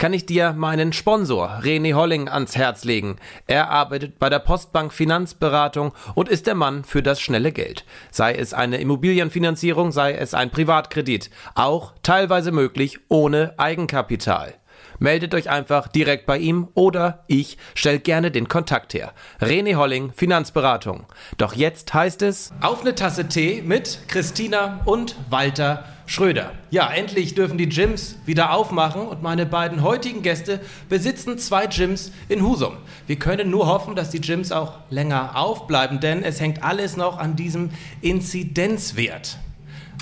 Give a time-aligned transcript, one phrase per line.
[0.00, 3.16] kann ich dir meinen Sponsor René Holling ans Herz legen.
[3.46, 7.84] Er arbeitet bei der Postbank Finanzberatung und ist der Mann für das schnelle Geld.
[8.10, 14.54] Sei es eine Immobilienfinanzierung, sei es ein Privatkredit, auch teilweise möglich ohne Eigenkapital.
[14.98, 19.12] Meldet euch einfach direkt bei ihm oder ich stelle gerne den Kontakt her.
[19.38, 21.06] René Holling, Finanzberatung.
[21.36, 26.50] Doch jetzt heißt es auf eine Tasse Tee mit Christina und Walter Schröder.
[26.70, 32.10] Ja, endlich dürfen die Gyms wieder aufmachen und meine beiden heutigen Gäste besitzen zwei Gyms
[32.28, 32.78] in Husum.
[33.06, 37.16] Wir können nur hoffen, dass die Gyms auch länger aufbleiben, denn es hängt alles noch
[37.18, 37.70] an diesem
[38.00, 39.38] Inzidenzwert.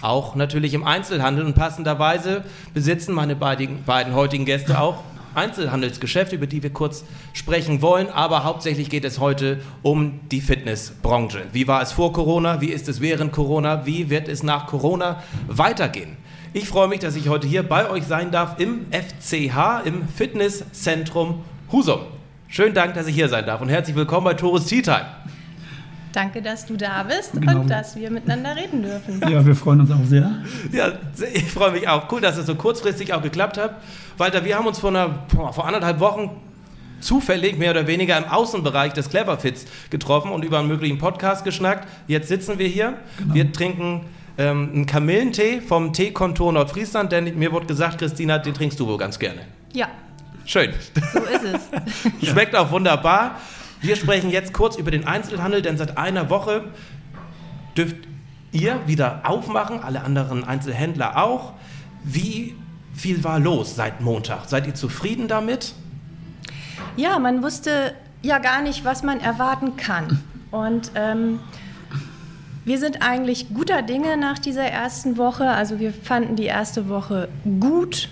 [0.01, 5.03] Auch natürlich im Einzelhandel und passenderweise besitzen meine beiden, beiden heutigen Gäste auch
[5.35, 8.09] Einzelhandelsgeschäfte, über die wir kurz sprechen wollen.
[8.09, 11.45] Aber hauptsächlich geht es heute um die Fitnessbranche.
[11.53, 12.61] Wie war es vor Corona?
[12.61, 13.87] Wie ist es während Corona?
[13.87, 16.17] Wie wird es nach Corona weitergehen?
[16.53, 21.45] Ich freue mich, dass ich heute hier bei euch sein darf im FCH, im Fitnesszentrum
[21.71, 22.01] Husum.
[22.49, 25.07] Schönen Dank, dass ich hier sein darf und herzlich willkommen bei Tores Tea Time.
[26.13, 27.61] Danke, dass du da bist Genau.
[27.61, 29.21] und dass wir miteinander reden dürfen.
[29.29, 30.31] Ja, wir freuen uns auch sehr.
[30.73, 30.93] Ja,
[31.33, 32.11] ich freue mich auch.
[32.11, 33.77] Cool, dass es so kurzfristig auch geklappt hat.
[34.17, 36.31] Walter, wir haben uns vor, einer, vor anderthalb Wochen
[37.01, 41.87] zufällig mehr oder weniger im Außenbereich des Cleverfits getroffen und über einen möglichen Podcast geschnackt.
[42.09, 42.95] Jetzt sitzen wir hier.
[43.33, 48.81] Wir trinken ähm, einen Kamillentee vom Teekontor Nordfriesland, denn mir wurde gesagt, Christina, den trinkst
[48.81, 49.43] du wohl ganz gerne.
[49.73, 49.89] Ja,
[50.45, 50.71] Schön.
[51.13, 51.45] so ist
[52.23, 52.29] es.
[52.31, 53.37] Schmeckt auch wunderbar.
[53.81, 56.65] Wir sprechen jetzt kurz über den Einzelhandel, denn seit einer Woche
[57.77, 57.97] dürft
[58.53, 61.53] ihr wieder aufmachen, alle anderen Einzelhändler auch.
[62.03, 62.57] Wie
[62.95, 64.49] viel war los seit Montag?
[64.49, 65.75] Seid ihr zufrieden damit?
[66.97, 70.23] Ja, man wusste ja gar nicht, was man erwarten kann.
[70.51, 71.39] Und ähm,
[72.65, 75.49] wir sind eigentlich guter Dinge nach dieser ersten Woche.
[75.49, 77.29] Also wir fanden die erste Woche
[77.61, 78.09] gut.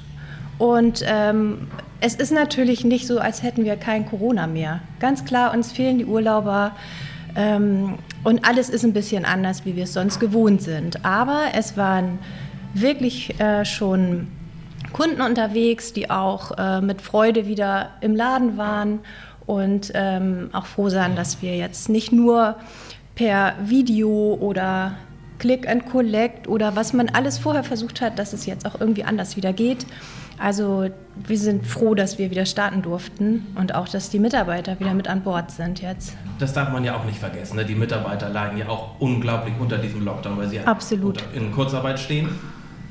[0.59, 1.69] Und ähm,
[2.01, 4.81] es ist natürlich nicht so, als hätten wir kein Corona mehr.
[5.01, 6.73] Ganz klar, uns fehlen die Urlauber.
[7.35, 11.05] Ähm, und alles ist ein bisschen anders, wie wir es sonst gewohnt sind.
[11.05, 12.19] Aber es waren
[12.75, 14.29] wirklich äh, schon
[14.93, 19.01] Kunden unterwegs, die auch äh, mit Freude wieder im Laden waren
[19.45, 22.57] und ähm, auch froh sein, dass wir jetzt nicht nur
[23.15, 24.95] per Video oder
[25.39, 29.05] Click and Collect oder was man alles vorher versucht hat, dass es jetzt auch irgendwie
[29.05, 29.87] anders wieder geht.
[30.39, 30.89] Also
[31.27, 35.09] wir sind froh, dass wir wieder starten durften und auch, dass die Mitarbeiter wieder mit
[35.09, 36.15] an Bord sind jetzt.
[36.39, 37.57] Das darf man ja auch nicht vergessen.
[37.57, 37.65] Ne?
[37.65, 41.23] Die Mitarbeiter leiden ja auch unglaublich unter diesem Lockdown, weil sie ja Absolut.
[41.35, 42.29] in Kurzarbeit stehen,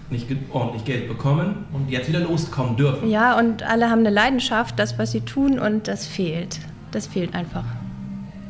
[0.10, 3.10] nicht ordentlich Geld bekommen und jetzt wieder loskommen dürfen.
[3.10, 6.60] Ja, und alle haben eine Leidenschaft, das, was sie tun und das fehlt.
[6.92, 7.64] Das fehlt einfach.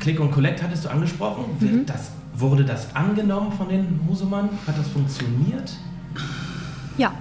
[0.00, 1.44] Click und Collect hattest du angesprochen.
[1.58, 4.48] Wird Das, wurde das angenommen von den Husemann?
[4.66, 5.72] Hat das funktioniert?
[6.96, 7.12] Ja,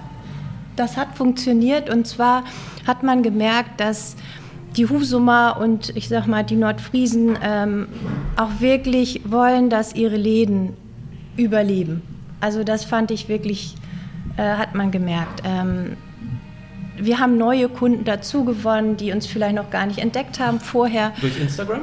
[0.75, 2.43] das hat funktioniert und zwar
[2.85, 4.15] hat man gemerkt, dass
[4.77, 7.87] die Husumer und ich sag mal die Nordfriesen ähm,
[8.35, 10.73] auch wirklich wollen, dass ihre Läden
[11.37, 12.01] überleben.
[12.41, 13.75] Also das fand ich wirklich,
[14.37, 15.41] äh, hat man gemerkt.
[15.45, 15.97] Ähm,
[16.97, 21.13] wir haben neue Kunden dazu gewonnen, die uns vielleicht noch gar nicht entdeckt haben vorher.
[21.21, 21.81] Durch Instagram?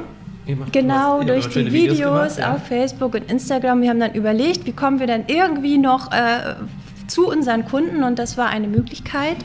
[0.71, 2.55] Genau, ihr durch die schöne Videos, gemacht, ja.
[2.55, 3.81] auf Facebook und Instagram.
[3.81, 6.55] Wir haben dann überlegt, wie kommen wir denn irgendwie noch äh,
[7.07, 9.37] zu unseren Kunden und das war eine Möglichkeit.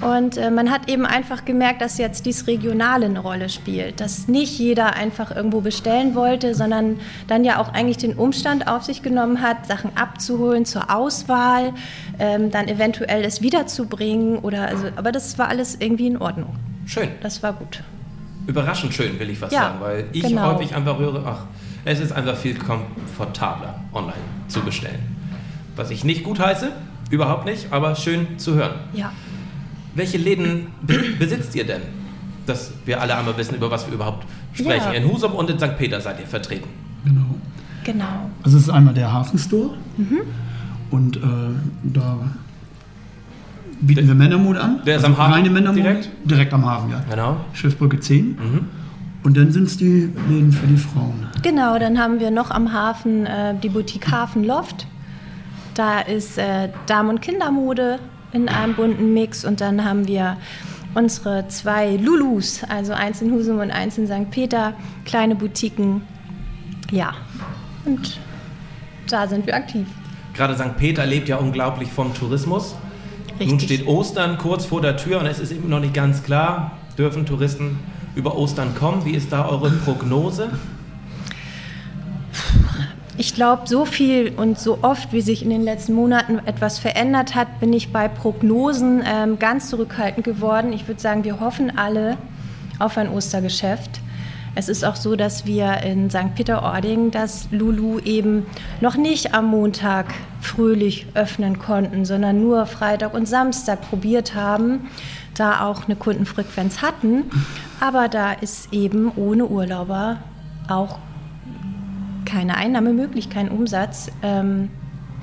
[0.00, 4.28] Und äh, man hat eben einfach gemerkt, dass jetzt dies Regionale eine Rolle spielt, dass
[4.28, 9.02] nicht jeder einfach irgendwo bestellen wollte, sondern dann ja auch eigentlich den Umstand auf sich
[9.02, 11.72] genommen hat, Sachen abzuholen zur Auswahl,
[12.18, 16.56] ähm, dann eventuell es wiederzubringen oder also, aber das war alles irgendwie in Ordnung.
[16.84, 17.08] Schön.
[17.22, 17.82] Das war gut.
[18.46, 20.54] Überraschend schön, will ich fast Ja, sagen, weil ich genau.
[20.54, 21.46] häufig einfach höre, ach,
[21.86, 24.12] es ist einfach viel komfortabler, online
[24.48, 25.16] zu bestellen.
[25.76, 26.70] Was ich nicht gut heiße,
[27.10, 28.74] überhaupt nicht, aber schön zu hören.
[28.94, 29.12] Ja.
[29.94, 31.82] Welche Läden be besitzt ihr denn?
[32.46, 34.92] Dass wir alle einmal wissen, über was wir überhaupt sprechen.
[34.92, 34.98] Ja.
[34.98, 35.76] In Husum und in St.
[35.78, 36.68] Peter seid ihr vertreten.
[37.04, 37.26] Genau.
[37.84, 38.30] Genau.
[38.42, 39.74] Also es ist einmal der Hafenstore
[40.90, 41.20] und äh,
[41.84, 42.18] da
[43.80, 44.80] bieten wir Männermode an.
[44.84, 45.82] Der ist also am Hafen Reine Männermode.
[45.82, 46.08] direkt?
[46.24, 47.04] Direkt am Hafen, ja.
[47.08, 47.36] Genau.
[47.52, 48.26] Schiffbrücke 10.
[48.30, 48.36] Mhm.
[49.22, 51.26] Und dann sind es die Läden für die Frauen.
[51.42, 54.86] Genau, dann haben wir noch am Hafen äh, die Boutique Hafen Loft.
[55.76, 57.98] Da ist äh, Damen- und Kindermode
[58.32, 60.38] in einem bunten Mix und dann haben wir
[60.94, 64.30] unsere zwei Lulus, also eins in Husum und eins in St.
[64.30, 64.72] Peter,
[65.04, 66.00] kleine Boutiquen.
[66.90, 67.12] Ja,
[67.84, 68.18] und
[69.10, 69.86] da sind wir aktiv.
[70.32, 70.78] Gerade St.
[70.78, 72.74] Peter lebt ja unglaublich vom Tourismus.
[73.32, 73.48] Richtig.
[73.48, 76.78] Nun steht Ostern kurz vor der Tür und es ist eben noch nicht ganz klar,
[76.96, 77.78] dürfen Touristen
[78.14, 79.04] über Ostern kommen.
[79.04, 80.48] Wie ist da eure Prognose?
[83.18, 87.34] Ich glaube, so viel und so oft, wie sich in den letzten Monaten etwas verändert
[87.34, 90.74] hat, bin ich bei Prognosen ähm, ganz zurückhaltend geworden.
[90.74, 92.18] Ich würde sagen, wir hoffen alle
[92.78, 94.02] auf ein Ostergeschäft.
[94.54, 96.34] Es ist auch so, dass wir in St.
[96.34, 98.44] Peter-Ording das Lulu eben
[98.82, 100.12] noch nicht am Montag
[100.42, 104.88] fröhlich öffnen konnten, sondern nur Freitag und Samstag probiert haben,
[105.34, 107.24] da auch eine Kundenfrequenz hatten.
[107.80, 110.18] Aber da ist eben ohne Urlauber
[110.68, 110.98] auch
[112.26, 114.68] keine Einnahme möglich, kein Umsatz, ähm,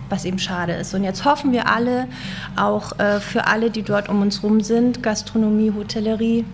[0.10, 0.94] was eben schade ist.
[0.96, 2.08] Und jetzt hoffen wir alle,
[2.56, 6.46] auch äh, für alle, die dort um uns rum sind, Gastronomie, Hotellerie,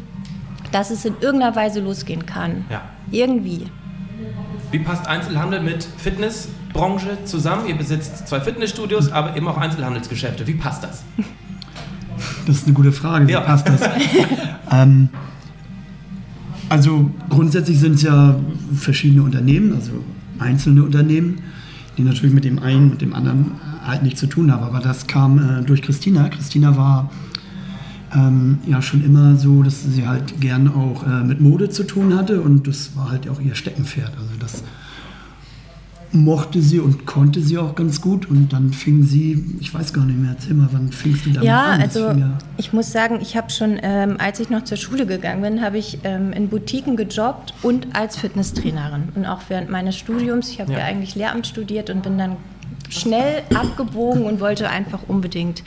[0.72, 2.66] dass es in irgendeiner Weise losgehen kann.
[2.70, 2.82] Ja.
[3.12, 3.68] Irgendwie.
[4.72, 7.68] Wie passt Einzelhandel mit Fitnessbranche zusammen?
[7.68, 10.46] Ihr besitzt zwei Fitnessstudios, aber eben auch Einzelhandelsgeschäfte.
[10.48, 11.04] Wie passt das?
[12.46, 13.28] Das ist eine gute Frage.
[13.28, 13.42] Wie Ja.
[13.42, 13.80] passt das?
[14.74, 15.08] ähm,
[16.68, 18.36] also grundsätzlich sind es ja
[18.76, 19.92] verschiedene Unternehmen, also
[20.40, 21.40] einzelne Unternehmen,
[21.98, 23.52] die natürlich mit dem einen und dem anderen
[23.86, 24.64] halt nichts zu tun haben.
[24.64, 26.30] Aber das kam äh, durch Christina.
[26.30, 27.10] Christina war
[28.16, 32.16] ähm, ja schon immer so, dass sie halt gern auch äh, mit Mode zu tun
[32.16, 34.12] hatte und das war halt auch ihr Steckenpferd.
[34.18, 34.64] Also das
[36.12, 40.06] mochte sie und konnte sie auch ganz gut und dann fing sie, ich weiß gar
[40.06, 41.82] nicht mehr, erzähl mal, wann fingst du damit Ja, an?
[41.82, 45.42] Also ja- ich muss sagen, ich habe schon, ähm, als ich noch zur Schule gegangen
[45.42, 49.10] bin, habe ich ähm, in Boutiquen gejobbt und als Fitnesstrainerin.
[49.16, 50.80] Und auch während meines Studiums, ich habe Ja.
[50.80, 50.86] ja.
[50.86, 52.38] eigentlich Lehramt studiert und bin dann
[52.90, 55.62] schnell abgebogen und wollte einfach unbedingt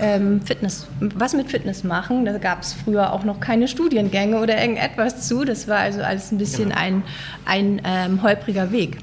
[0.00, 2.24] ähm, Fitness, was mit Fitness machen.
[2.24, 5.44] Da gab es früher auch noch keine Studiengänge oder irgendetwas zu.
[5.44, 6.78] Das war also alles ein bisschen Genau.
[6.80, 7.02] ein,
[7.46, 8.98] ein ähm, holpriger Weg.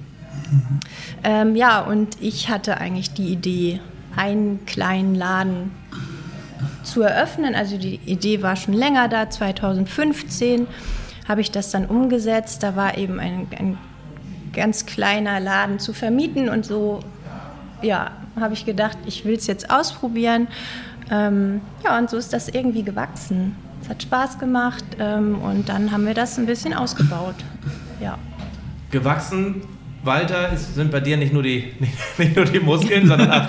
[1.23, 3.79] Ähm, ja, und ich hatte eigentlich die Idee,
[4.15, 5.71] einen kleinen Laden
[6.83, 7.55] zu eröffnen.
[7.55, 9.29] Also die Idee war schon länger da.
[9.29, 10.67] 2015
[11.27, 12.63] habe ich das dann umgesetzt.
[12.63, 13.77] Da war eben ein, ein
[14.53, 17.01] ganz kleiner Laden zu vermieten und so,
[17.81, 20.47] ja, habe ich gedacht, ich will es jetzt ausprobieren.
[21.11, 23.55] Ähm, ja, und so ist das irgendwie gewachsen.
[23.81, 27.35] Es hat Spaß gemacht ähm, und dann haben wir das ein bisschen ausgebaut.
[28.01, 28.17] Ja.
[28.89, 29.61] Gewachsen,
[30.05, 33.47] Walter, es sind bei dir nicht nur die, nicht, nicht nur die Muskeln, sondern auch.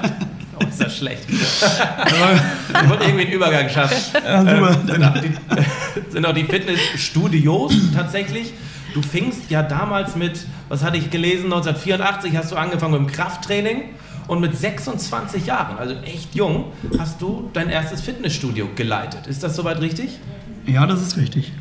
[0.58, 1.24] Oh, ist das schlecht.
[1.28, 3.96] ich wollte irgendwie einen Übergang schaffen.
[4.14, 4.70] Ja, super.
[4.70, 8.54] Ähm, sind, auch die, sind auch die Fitnessstudios tatsächlich.
[8.94, 13.14] Du fingst ja damals mit, was hatte ich gelesen, 1984 hast du angefangen mit dem
[13.14, 13.90] Krafttraining
[14.26, 19.26] und mit 26 Jahren, also echt jung, hast du dein erstes Fitnessstudio geleitet.
[19.26, 20.18] Ist das soweit richtig?
[20.66, 21.52] Ja, das ist richtig.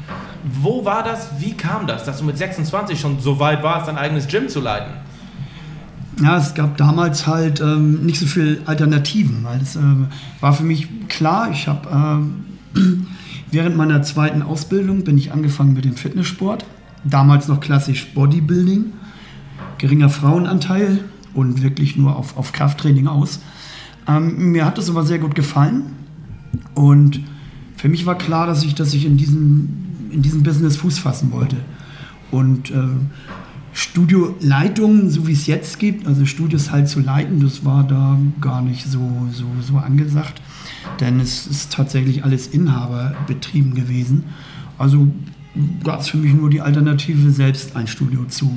[0.43, 1.29] Wo war das?
[1.39, 4.59] Wie kam das, dass du mit 26 schon so weit warst, dein eigenes Gym zu
[4.59, 4.93] leiten?
[6.21, 10.07] Ja, es gab damals halt ähm, nicht so viel Alternativen, weil es ähm,
[10.39, 11.89] war für mich klar, ich habe
[12.73, 13.07] ähm,
[13.51, 16.65] während meiner zweiten Ausbildung bin ich angefangen mit dem Fitnesssport,
[17.03, 18.93] damals noch klassisch Bodybuilding,
[19.77, 20.99] geringer Frauenanteil
[21.33, 23.41] und wirklich nur auf, auf Krafttraining aus.
[24.07, 25.83] Ähm, mir hat das aber sehr gut gefallen
[26.75, 27.19] und
[27.75, 31.31] für mich war klar, dass ich, dass ich in, diesem, in diesem Business Fuß fassen
[31.31, 31.57] wollte.
[32.31, 32.87] Und äh,
[33.73, 38.61] Studioleitungen, so wie es jetzt gibt, also Studios halt zu leiten, das war da gar
[38.61, 40.41] nicht so, so, so angesagt.
[40.99, 44.23] Denn es ist tatsächlich alles Inhaberbetrieben gewesen.
[44.77, 45.07] Also
[45.83, 48.51] gab es für mich nur die Alternative, selbst ein Studio zu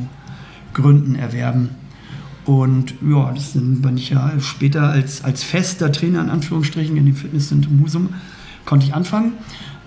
[0.73, 1.71] gründen, erwerben.
[2.45, 7.15] Und ja, das bin ich ja später als, als fester Trainer in Anführungsstrichen in dem
[7.15, 8.11] Fitnesszentrum Husum
[8.65, 9.33] konnte ich anfangen.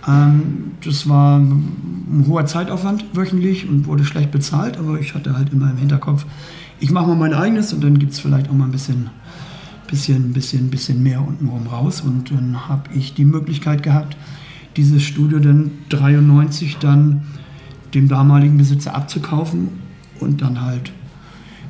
[0.08, 5.54] Ähm, das war ein hoher Zeitaufwand wöchentlich und wurde schlecht bezahlt, aber ich hatte halt
[5.54, 6.26] immer im Hinterkopf,
[6.80, 9.12] ich mache mal mein eigenes und dann gibt es vielleicht auch mal ein bisschen,
[9.88, 12.02] bisschen, bisschen, bisschen mehr untenrum raus.
[12.02, 14.18] Und dann habe ich die Möglichkeit gehabt,
[14.78, 17.24] dieses Studio dann 93 dann
[17.94, 19.70] dem damaligen Besitzer abzukaufen
[20.20, 20.92] und dann halt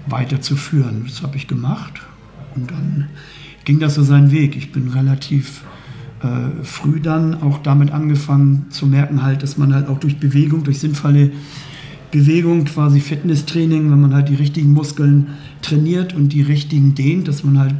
[0.08, 1.04] weiterzuführen.
[1.06, 2.02] Das habe ich gemacht
[2.56, 3.10] und dann
[3.66, 4.56] ging das so seinen Weg.
[4.56, 5.64] Ich bin relativ
[6.24, 10.64] äh, früh dann auch damit angefangen zu merken, halt, dass man halt auch durch Bewegung,
[10.64, 11.32] durch sinnvolle
[12.12, 15.28] Bewegung, quasi Fitnesstraining, wenn man halt die richtigen Muskeln
[15.62, 17.76] trainiert und die richtigen dehnt, dass man halt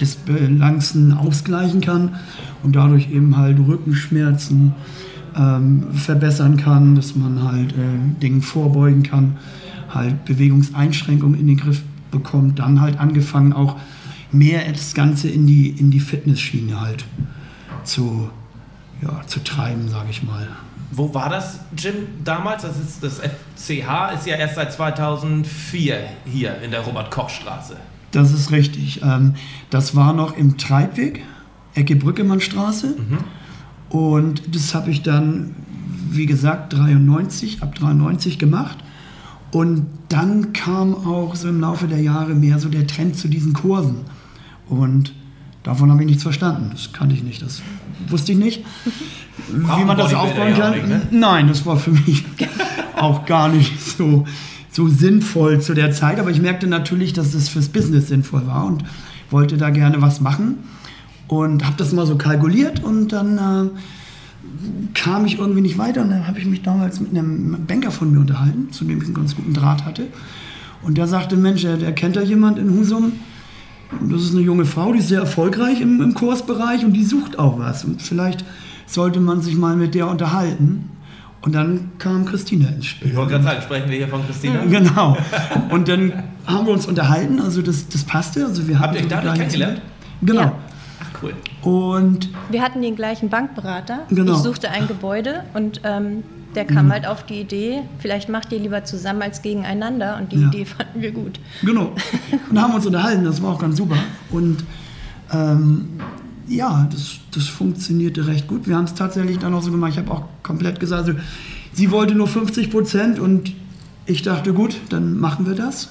[0.00, 2.16] Disbalancen ausgleichen kann
[2.62, 4.74] und dadurch eben halt Rückenschmerzen
[5.36, 9.36] ähm, verbessern kann, dass man halt äh, Dingen vorbeugen kann,
[9.88, 13.76] halt Bewegungseinschränkungen in den Griff bekommt, dann halt angefangen auch
[14.32, 17.04] mehr das Ganze in die, in die Fitnessschiene halt
[17.88, 18.30] zu,
[19.02, 20.48] ja, zu treiben, sage ich mal.
[20.90, 22.62] Wo war das Gym damals?
[22.62, 27.76] Das, ist, das FCH ist ja erst seit 2004 hier in der Robert-Koch-Straße.
[28.10, 29.02] Das ist richtig.
[29.02, 29.34] Ähm,
[29.70, 31.24] das war noch im Treibweg,
[31.74, 32.96] Ecke Brückemannstraße.
[33.90, 35.54] Und das habe ich dann,
[36.10, 38.78] wie gesagt, 93, ab 93 gemacht.
[39.50, 43.52] Und dann kam auch so im Laufe der Jahre mehr so der Trend zu diesen
[43.52, 44.00] Kursen.
[44.68, 45.14] Und
[45.68, 46.70] davon habe ich nichts verstanden.
[46.72, 47.42] Das kannte ich nicht.
[47.42, 47.60] Das
[48.08, 48.64] wusste ich nicht.
[49.52, 50.72] Brauchen Wie man das aufbauen ja kann.
[50.72, 51.02] nicht, ne?
[51.10, 52.24] Nein, das war für mich
[52.96, 54.24] auch gar nicht so,
[54.70, 56.18] so sinnvoll zu der Zeit.
[56.18, 58.82] Aber ich merkte natürlich, dass es fürs Business sinnvoll war und
[59.30, 60.54] wollte da gerne was machen.
[61.26, 63.68] Und habe das mal so kalkuliert und dann äh,
[64.94, 66.00] kam ich irgendwie nicht weiter.
[66.00, 69.04] Und dann habe ich mich damals mit einem Banker von mir unterhalten, zu dem ich
[69.04, 70.06] einen ganz guten Draht hatte.
[70.80, 73.12] Und der sagte, Mensch, der, der kennt da jemand in Husum.
[74.10, 77.38] Das ist eine junge Frau, die ist sehr erfolgreich im, im Kursbereich und die sucht
[77.38, 77.84] auch was.
[77.84, 78.44] Und vielleicht
[78.86, 80.90] sollte man sich mal mit der unterhalten.
[81.40, 83.10] Und dann kam Christina ins Spiel.
[83.10, 84.60] Ich wollte gerade sagen, sprechen wir hier von Christina?
[84.68, 85.16] Genau.
[85.70, 86.12] Und dann
[86.46, 88.44] haben wir uns unterhalten, also das, das passte.
[88.44, 89.80] Also wir Habt ihr euch dadurch kennengelernt?
[90.20, 90.40] Genau.
[90.40, 90.52] Ja.
[91.00, 91.34] Ach, cool.
[91.62, 94.00] Und Wir hatten den gleichen Bankberater.
[94.10, 94.32] Genau.
[94.32, 96.24] Ich suchte ein Gebäude und ähm,
[96.54, 100.18] der kam halt auf die Idee, vielleicht macht ihr lieber zusammen als gegeneinander.
[100.18, 100.48] Und die Ja.
[100.48, 101.38] Idee fanden wir gut.
[101.62, 101.92] Genau.
[102.50, 103.96] Und haben uns unterhalten, das war auch ganz super.
[104.30, 104.64] Und
[105.32, 105.88] ähm,
[106.48, 108.66] ja, das, das funktionierte recht gut.
[108.66, 109.92] Wir haben es tatsächlich dann auch so gemacht.
[109.92, 111.18] Ich habe auch komplett gesagt, also,
[111.72, 113.52] sie wollte nur 50 Prozent und
[114.06, 115.90] ich dachte, gut, dann machen wir das.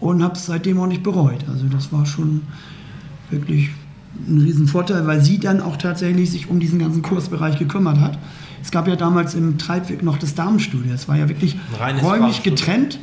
[0.00, 1.44] Und habe es seitdem auch nicht bereut.
[1.50, 2.42] Also das war schon
[3.30, 3.70] wirklich
[4.28, 8.18] ein Riesenvorteil, weil sie dann auch tatsächlich sich um diesen ganzen Kursbereich gekümmert hat.
[8.62, 10.92] Es gab ja damals im Treibweg noch das Damenstudio.
[10.92, 11.56] Es war ja wirklich
[12.02, 12.98] räumlich getrennt.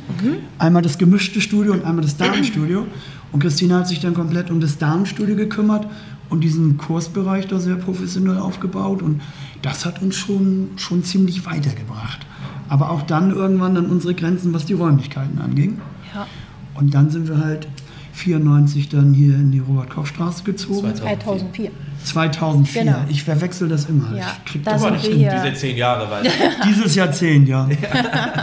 [0.58, 2.86] Einmal das gemischte Studio und einmal das Damenstudio.
[3.32, 5.86] Und Christina hat sich dann komplett um das Damenstudio gekümmert
[6.28, 9.02] und diesen Kursbereich da sehr professionell aufgebaut.
[9.02, 9.20] Und
[9.62, 12.26] das hat uns schon, schon ziemlich weitergebracht.
[12.68, 15.78] Aber auch dann irgendwann an unsere Grenzen, was die Räumlichkeiten anging.
[16.14, 16.26] Ja.
[16.74, 17.68] Und dann sind wir halt
[18.12, 20.94] 94 dann hier in die Robert-Koch-Straße gezogen.
[20.94, 21.70] 2004.
[22.04, 22.82] 2004.
[22.84, 22.96] Genau.
[23.08, 24.16] Ich verwechsel das immer.
[24.16, 25.30] Ja, ich krieg da das sind nicht hin.
[25.42, 26.30] Diese zehn Jahre, weil
[26.64, 27.68] Dieses Jahrzehnt, ja.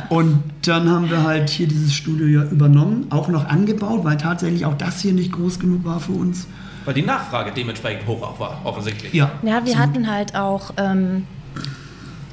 [0.10, 4.65] Und dann haben wir halt hier dieses Studio ja übernommen, auch noch angebaut, weil tatsächlich
[4.65, 6.48] auch das hier nicht groß genug war für uns.
[6.86, 9.13] weil die Nachfrage dementsprechend hoch auch war, offensichtlich.
[9.13, 11.25] Ja, Ja, wir hatten halt auch, ähm,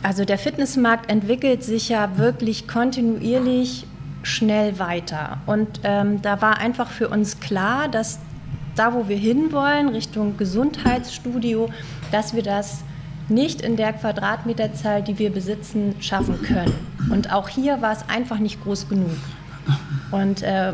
[0.02, 3.86] also der Fitnessmarkt entwickelt sich ja wirklich kontinuierlich
[4.22, 5.38] schnell weiter.
[5.46, 8.18] Und ähm, da war einfach für uns klar, dass
[8.80, 11.68] da, wo wir hinwollen, Richtung Gesundheitsstudio,
[12.12, 12.82] dass wir das
[13.28, 16.72] nicht in der Quadratmeterzahl, die wir besitzen, schaffen können.
[17.10, 19.18] Und auch hier war es einfach nicht groß genug.
[20.10, 20.72] Und äh,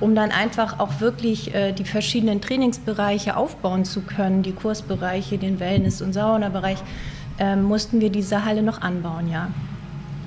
[0.00, 5.58] um dann einfach auch wirklich äh, die verschiedenen Trainingsbereiche aufbauen zu können, die Kursbereiche, den
[5.58, 6.78] Wellness- und Saunabereich,
[7.38, 9.48] äh, mussten wir diese Halle noch anbauen, ja.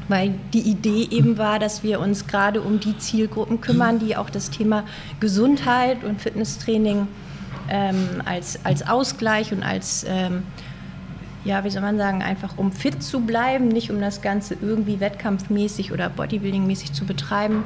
[0.10, 4.30] Weil die Idee eben war, dass wir uns gerade um die Zielgruppen kümmern, die auch
[4.30, 4.84] das Thema
[5.20, 7.08] Gesundheit und Fitnesstraining
[7.70, 10.44] ähm, als, als Ausgleich und als ähm,
[11.46, 15.00] ja, wie soll man sagen, einfach um fit zu bleiben, nicht um das Ganze irgendwie
[15.00, 17.64] wettkampfmäßig oder bodybuildingmäßig zu betreiben,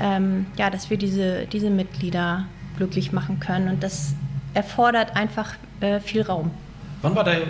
[0.00, 2.46] ähm, ja, dass wir diese, diese Mitglieder
[2.76, 3.68] glücklich machen können.
[3.68, 4.14] Und das
[4.54, 6.50] erfordert einfach äh, viel Raum.
[7.02, 7.42] Wann war der,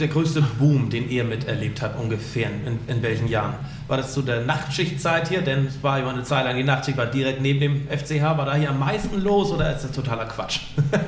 [0.00, 2.50] der größte Boom, den ihr miterlebt habt, ungefähr?
[2.50, 3.54] In, in welchen Jahren?
[3.86, 5.42] War das zu der Nachtschichtzeit hier?
[5.42, 8.22] Denn es war immer eine Zeit lang, die Nachtschicht war direkt neben dem FCH.
[8.22, 10.60] War da hier am meisten los oder ist das totaler Quatsch?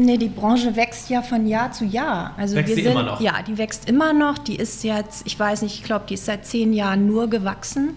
[0.00, 2.32] Nee, die Branche wächst ja von Jahr zu Jahr.
[2.36, 3.20] Also Wächst wir sind, immer noch?
[3.20, 4.38] Ja, die wächst immer noch.
[4.38, 7.94] Die ist jetzt, ich weiß nicht, ich glaube, die ist seit zehn Jahren nur gewachsen.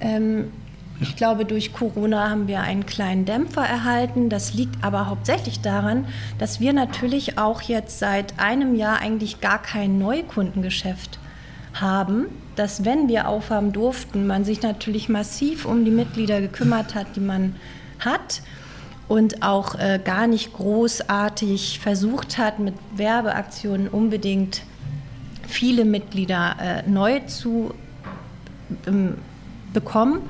[0.00, 0.52] Ähm,
[1.00, 4.28] ich glaube, durch Corona haben wir einen kleinen Dämpfer erhalten.
[4.28, 6.06] Das liegt aber hauptsächlich daran,
[6.38, 11.20] dass wir natürlich auch jetzt seit einem Jahr eigentlich gar kein Neukundengeschäft
[11.74, 12.26] haben.
[12.56, 17.20] Dass, wenn wir aufhaben durften, man sich natürlich massiv um die Mitglieder gekümmert hat, die
[17.20, 17.54] man
[18.00, 18.42] hat
[19.06, 24.62] und auch äh, gar nicht großartig versucht hat, mit Werbeaktionen unbedingt
[25.46, 27.72] viele Mitglieder äh, neu zu
[28.86, 29.14] ähm,
[29.72, 30.20] bekommen.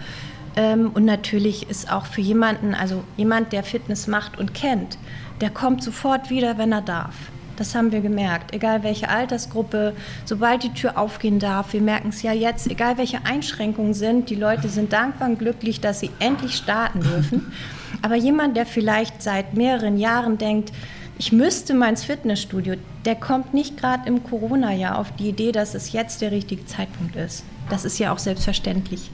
[0.57, 4.99] Ähm, und natürlich ist auch für jemanden, also jemand, der Fitness macht und kennt,
[5.41, 7.15] der kommt sofort wieder, wenn er darf.
[7.57, 8.55] Das haben wir gemerkt.
[8.55, 13.25] Egal welche Altersgruppe, sobald die Tür aufgehen darf, wir merken es ja jetzt, egal welche
[13.27, 17.53] Einschränkungen sind, die Leute sind dankbar und glücklich, dass sie endlich starten dürfen.
[18.03, 20.73] Aber jemand, der vielleicht seit mehreren Jahren denkt,
[21.19, 25.75] ich müsste mal ins Fitnessstudio, der kommt nicht gerade im Corona-Jahr auf die Idee, dass
[25.75, 27.45] es jetzt der richtige Zeitpunkt ist.
[27.71, 29.11] Das ist ja auch selbstverständlich.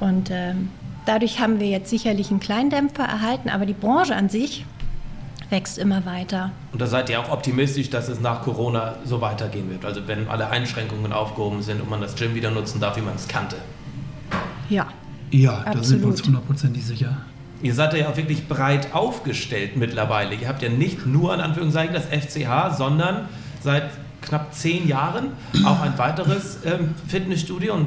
[0.00, 0.70] Und ähm,
[1.06, 4.64] dadurch haben wir jetzt sicherlich einen kleinen Dämpfer erhalten, aber die Branche an sich
[5.50, 6.52] wächst immer weiter.
[6.72, 9.84] Und da seid ihr auch optimistisch, dass es nach Corona so weitergehen wird.
[9.84, 13.16] Also wenn alle Einschränkungen aufgehoben sind und man das Gym wieder nutzen darf, wie man
[13.16, 13.56] es kannte.
[14.68, 14.86] Ja.
[15.32, 16.26] Ja, da sind wir uns Absolut.
[16.26, 17.18] hundertprozentig sicher.
[17.62, 20.34] ihr seid ja auch wirklich breit aufgestellt mittlerweile.
[20.34, 23.28] Ihr habt ja nicht nur in Anführungszeichen das FCH, sondern
[23.62, 23.90] seit
[24.22, 25.28] knapp zehn Jahren
[25.64, 27.86] auch ein weiteres ähm, Fitnessstudio und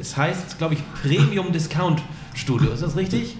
[0.00, 2.02] es heißt, glaube ich, Premium Discount
[2.34, 2.72] Studio.
[2.72, 3.36] Ist das richtig?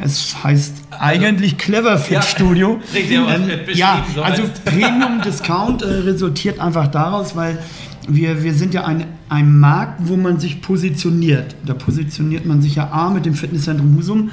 [0.00, 2.80] Es heißt eigentlich Clever Fit ja, Studio.
[2.94, 7.58] Richtig, aber ähm, ja, so also Premium Discount äh, resultiert einfach daraus, weil
[8.06, 11.56] wir, wir sind ja ein, ein Markt, wo man sich positioniert.
[11.66, 14.30] Da positioniert man sich ja A mit dem Fitnesszentrum Husum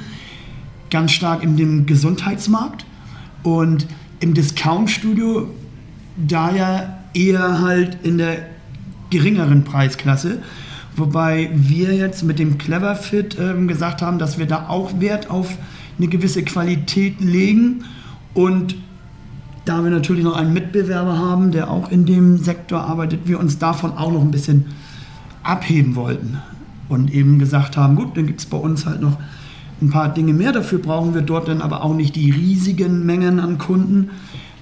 [0.90, 2.86] ganz stark in dem Gesundheitsmarkt
[3.42, 3.86] und
[4.20, 5.50] im Discount-Studio
[6.16, 8.46] da ja eher halt in der
[9.10, 10.42] geringeren Preisklasse.
[10.96, 15.56] Wobei wir jetzt mit dem Cleverfit ähm, gesagt haben, dass wir da auch Wert auf
[15.98, 17.84] eine gewisse Qualität legen.
[18.32, 18.76] Und
[19.66, 23.58] da wir natürlich noch einen Mitbewerber haben, der auch in dem Sektor arbeitet, wir uns
[23.58, 24.66] davon auch noch ein bisschen
[25.42, 26.38] abheben wollten.
[26.88, 29.18] Und eben gesagt haben, gut, dann gibt es bei uns halt noch
[29.82, 30.52] ein paar Dinge mehr.
[30.52, 34.10] Dafür brauchen wir dort dann aber auch nicht die riesigen Mengen an Kunden.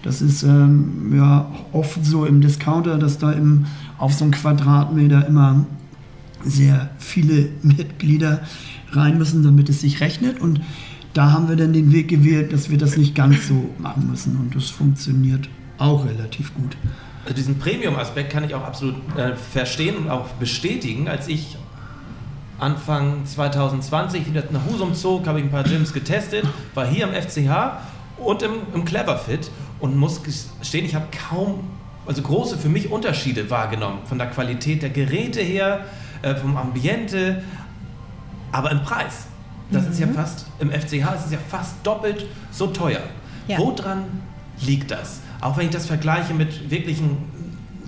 [0.03, 3.67] Das ist ähm, ja oft so im Discounter, dass da im,
[3.99, 5.65] auf so einen Quadratmeter immer
[6.45, 8.43] sehr viele Mitglieder
[8.93, 10.41] rein müssen, damit es sich rechnet.
[10.41, 10.61] Und
[11.13, 14.37] da haben wir dann den Weg gewählt, dass wir das nicht ganz so machen müssen.
[14.37, 15.49] Und das funktioniert
[15.79, 16.77] auch relativ gut.
[17.25, 21.09] Also diesen Premium-Aspekt kann ich auch absolut äh, verstehen und auch bestätigen.
[21.09, 21.57] Als ich
[22.59, 27.15] Anfang 2020 wieder nach Husum zog, habe ich ein paar Gyms getestet, war hier im
[27.15, 27.79] FCH
[28.19, 31.65] und im, im Cleverfit und muss gestehen, ich habe kaum,
[32.07, 35.85] also große für mich Unterschiede wahrgenommen von der Qualität der Geräte her,
[36.25, 37.43] äh, vom Ambiente,
[38.53, 39.27] aber im Preis.
[39.71, 39.91] Das mhm.
[39.93, 40.15] ist ja mhm.
[40.15, 43.03] fast, im FCH ist es ja fast doppelt so teuer.
[43.49, 43.59] Ja.
[43.59, 44.05] Woran
[44.61, 45.21] liegt das?
[45.41, 47.19] Auch wenn ich das vergleiche mit wirklichen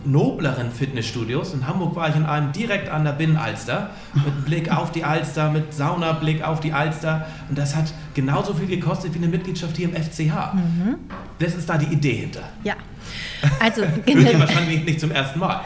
[0.06, 1.52] nobleren Fitnessstudios.
[1.52, 5.50] In Hamburg war ich in einem direkt an der Binnenalster, mit Blick auf die Alster,
[5.50, 7.26] mit Saunablick auf die Alster.
[7.48, 10.54] Und das hat genauso viel gekostet wie eine Mitgliedschaft hier im FCH.
[10.54, 10.96] Mhm.
[11.38, 12.42] Das ist da die Idee hinter.
[12.62, 12.74] Ja.
[13.60, 14.40] Also, genau.
[14.40, 15.60] wahrscheinlich nicht zum ersten Mal.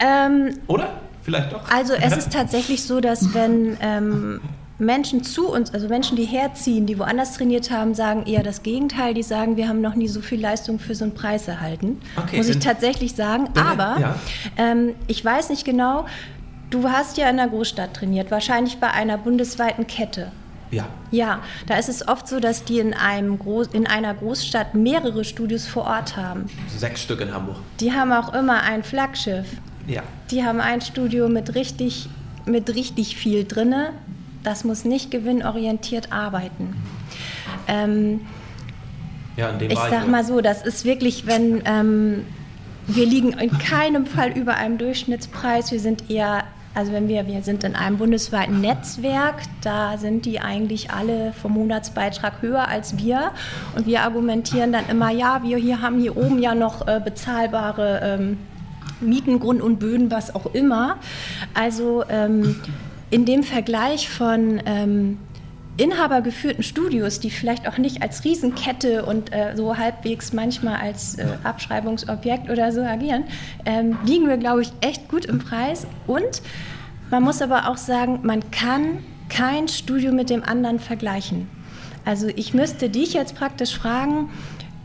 [0.00, 1.00] Ähm, Oder?
[1.28, 1.70] Vielleicht doch.
[1.70, 4.40] Also es ist tatsächlich so, dass wenn ähm,
[4.78, 9.12] Menschen zu uns, also Menschen, die herziehen, die woanders trainiert haben, sagen eher das Gegenteil.
[9.12, 12.00] Die sagen, wir haben noch nie so viel Leistung für so einen Preis erhalten.
[12.16, 13.48] Okay, muss ich tatsächlich sagen.
[13.58, 14.14] Aber ja.
[14.56, 16.06] ähm, ich weiß nicht genau,
[16.70, 20.32] du hast ja in der Großstadt trainiert, wahrscheinlich bei einer bundesweiten Kette.
[20.70, 20.86] Ja.
[21.10, 25.24] Ja, da ist es oft so, dass die in, einem Groß, in einer Großstadt mehrere
[25.24, 26.46] Studios vor Ort haben.
[26.74, 27.56] Sechs Stück in Hamburg.
[27.80, 29.46] Die haben auch immer ein Flaggschiff.
[29.88, 30.02] Ja.
[30.30, 32.08] Die haben ein Studio mit richtig,
[32.46, 33.90] mit richtig viel drinne
[34.48, 36.74] das muss nicht gewinnorientiert arbeiten.
[37.66, 38.20] Ähm,
[39.36, 42.24] ja, in dem ich sage mal so, das ist wirklich, wenn ähm,
[42.86, 45.70] wir liegen in keinem Fall über einem Durchschnittspreis.
[45.70, 50.40] Wir sind eher, also wenn wir, wir sind in einem bundesweiten Netzwerk, da sind die
[50.40, 53.32] eigentlich alle vom Monatsbeitrag höher als wir.
[53.76, 58.00] Und wir argumentieren dann immer, ja, wir hier haben hier oben ja noch äh, bezahlbare
[58.02, 58.38] ähm,
[59.00, 60.98] Mieten, Grund und Böden, was auch immer.
[61.54, 62.56] Also ähm,
[63.10, 65.18] in dem Vergleich von ähm,
[65.78, 71.26] inhabergeführten Studios, die vielleicht auch nicht als Riesenkette und äh, so halbwegs manchmal als äh,
[71.44, 73.24] Abschreibungsobjekt oder so agieren,
[73.64, 75.86] ähm, liegen wir, glaube ich, echt gut im Preis.
[76.06, 76.42] Und
[77.10, 81.48] man muss aber auch sagen, man kann kein Studio mit dem anderen vergleichen.
[82.04, 84.30] Also ich müsste dich jetzt praktisch fragen,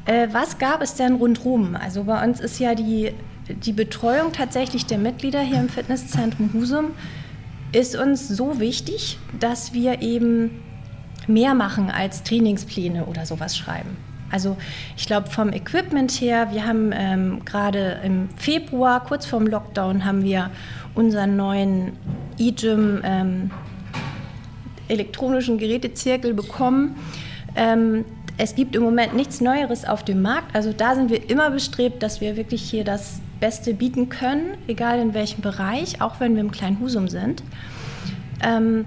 [0.06, 1.76] äh, was gab es denn rundherum?
[1.76, 3.14] Also bei uns ist ja die,
[3.50, 6.92] die Betreuung tatsächlich der Mitglieder hier im Fitnesszentrum Husum
[7.72, 10.62] ist uns so wichtig, dass wir eben
[11.28, 13.98] mehr machen als Trainingspläne oder sowas schreiben.
[14.32, 14.58] Also
[14.98, 20.24] ich glaube vom Equipment her, wir haben ähm, gerade im Februar, kurz vorm Lockdown, haben
[20.24, 20.50] wir
[20.96, 21.94] unseren neuen
[22.40, 23.52] eGym ähm,
[24.88, 26.96] elektronischen Gerätezirkel bekommen.
[27.56, 28.06] Ähm,
[28.38, 30.56] es gibt im Moment nichts Neueres auf dem Markt.
[30.56, 35.00] Also da sind wir immer bestrebt, dass wir wirklich hier das Beste bieten können, egal
[35.00, 37.44] in welchem Bereich, auch wenn wir im kleinen Husum sind.
[38.42, 38.86] Ähm,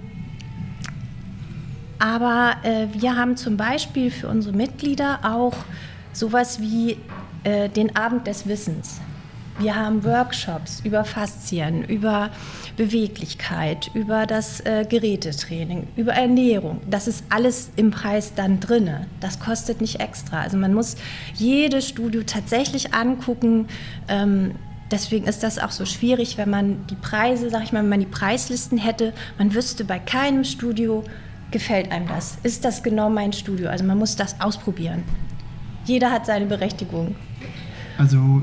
[1.98, 5.52] aber äh, wir haben zum Beispiel für unsere Mitglieder auch
[6.14, 6.96] sowas wie
[7.44, 9.02] äh, den Abend des Wissens.
[9.58, 12.28] Wir haben Workshops über Faszien, über
[12.76, 16.82] Beweglichkeit, über das äh, Gerätetraining, über Ernährung.
[16.90, 19.06] Das ist alles im Preis dann drinne.
[19.20, 20.42] Das kostet nicht extra.
[20.42, 20.96] Also man muss
[21.34, 23.68] jedes Studio tatsächlich angucken.
[24.08, 24.56] Ähm,
[24.90, 28.00] deswegen ist das auch so schwierig, wenn man die Preise, sag ich mal, wenn man
[28.00, 31.02] die Preislisten hätte, man wüsste bei keinem Studio,
[31.50, 32.36] gefällt einem das?
[32.42, 33.70] Ist das genau mein Studio?
[33.70, 35.02] Also man muss das ausprobieren.
[35.86, 37.16] Jeder hat seine Berechtigung.
[37.96, 38.42] Also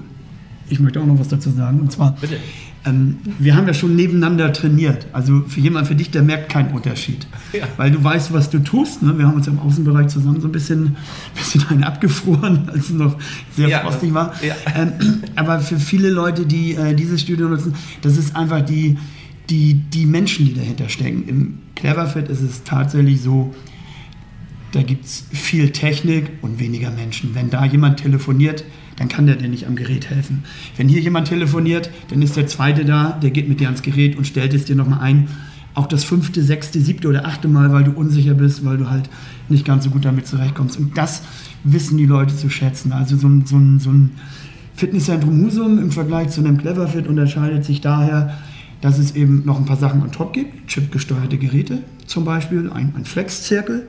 [0.74, 1.80] ich möchte auch noch was dazu sagen.
[1.80, 2.38] Und zwar, Bitte.
[2.86, 5.08] Ähm, wir haben ja schon nebeneinander trainiert.
[5.14, 7.26] Also für jemand, für dich, der merkt keinen Unterschied.
[7.54, 7.66] Ja.
[7.78, 9.02] Weil du weißt, was du tust.
[9.02, 9.18] Ne?
[9.18, 10.98] Wir haben uns im Außenbereich zusammen so ein bisschen,
[11.36, 13.18] bisschen einen abgefroren, als es noch
[13.56, 14.34] sehr ja, frostig war.
[14.46, 14.56] Ja.
[14.76, 14.92] Ähm,
[15.36, 18.98] aber für viele Leute, die äh, dieses Studio nutzen, das ist einfach die,
[19.50, 21.24] die, die Menschen, die dahinter stecken.
[21.28, 23.54] Im Cleverfit ist es tatsächlich so,
[24.74, 27.36] da gibt es viel Technik und weniger Menschen.
[27.36, 28.66] Wenn da jemand telefoniert,
[28.98, 30.44] dann kann der dir nicht am Gerät helfen.
[30.78, 34.18] Wenn hier jemand telefoniert, dann ist der Zweite da, der geht mit dir ans Gerät
[34.18, 35.28] und stellt es dir nochmal ein.
[35.76, 39.10] Auch das fünfte, sechste, siebte oder achte Mal, weil du unsicher bist, weil du halt
[39.50, 40.78] nicht ganz so gut damit zurechtkommst.
[40.78, 41.24] Und das
[41.64, 42.92] wissen die Leute zu schätzen.
[42.92, 44.12] Also so ein, so ein, so ein
[44.76, 48.38] Fitnesszentrum Husum im Vergleich zu einem Cleverfit unterscheidet sich daher,
[48.82, 50.68] dass es eben noch ein paar Sachen on top gibt.
[50.68, 53.88] Chipgesteuerte Geräte zum Beispiel, ein, ein Flex-Zirkel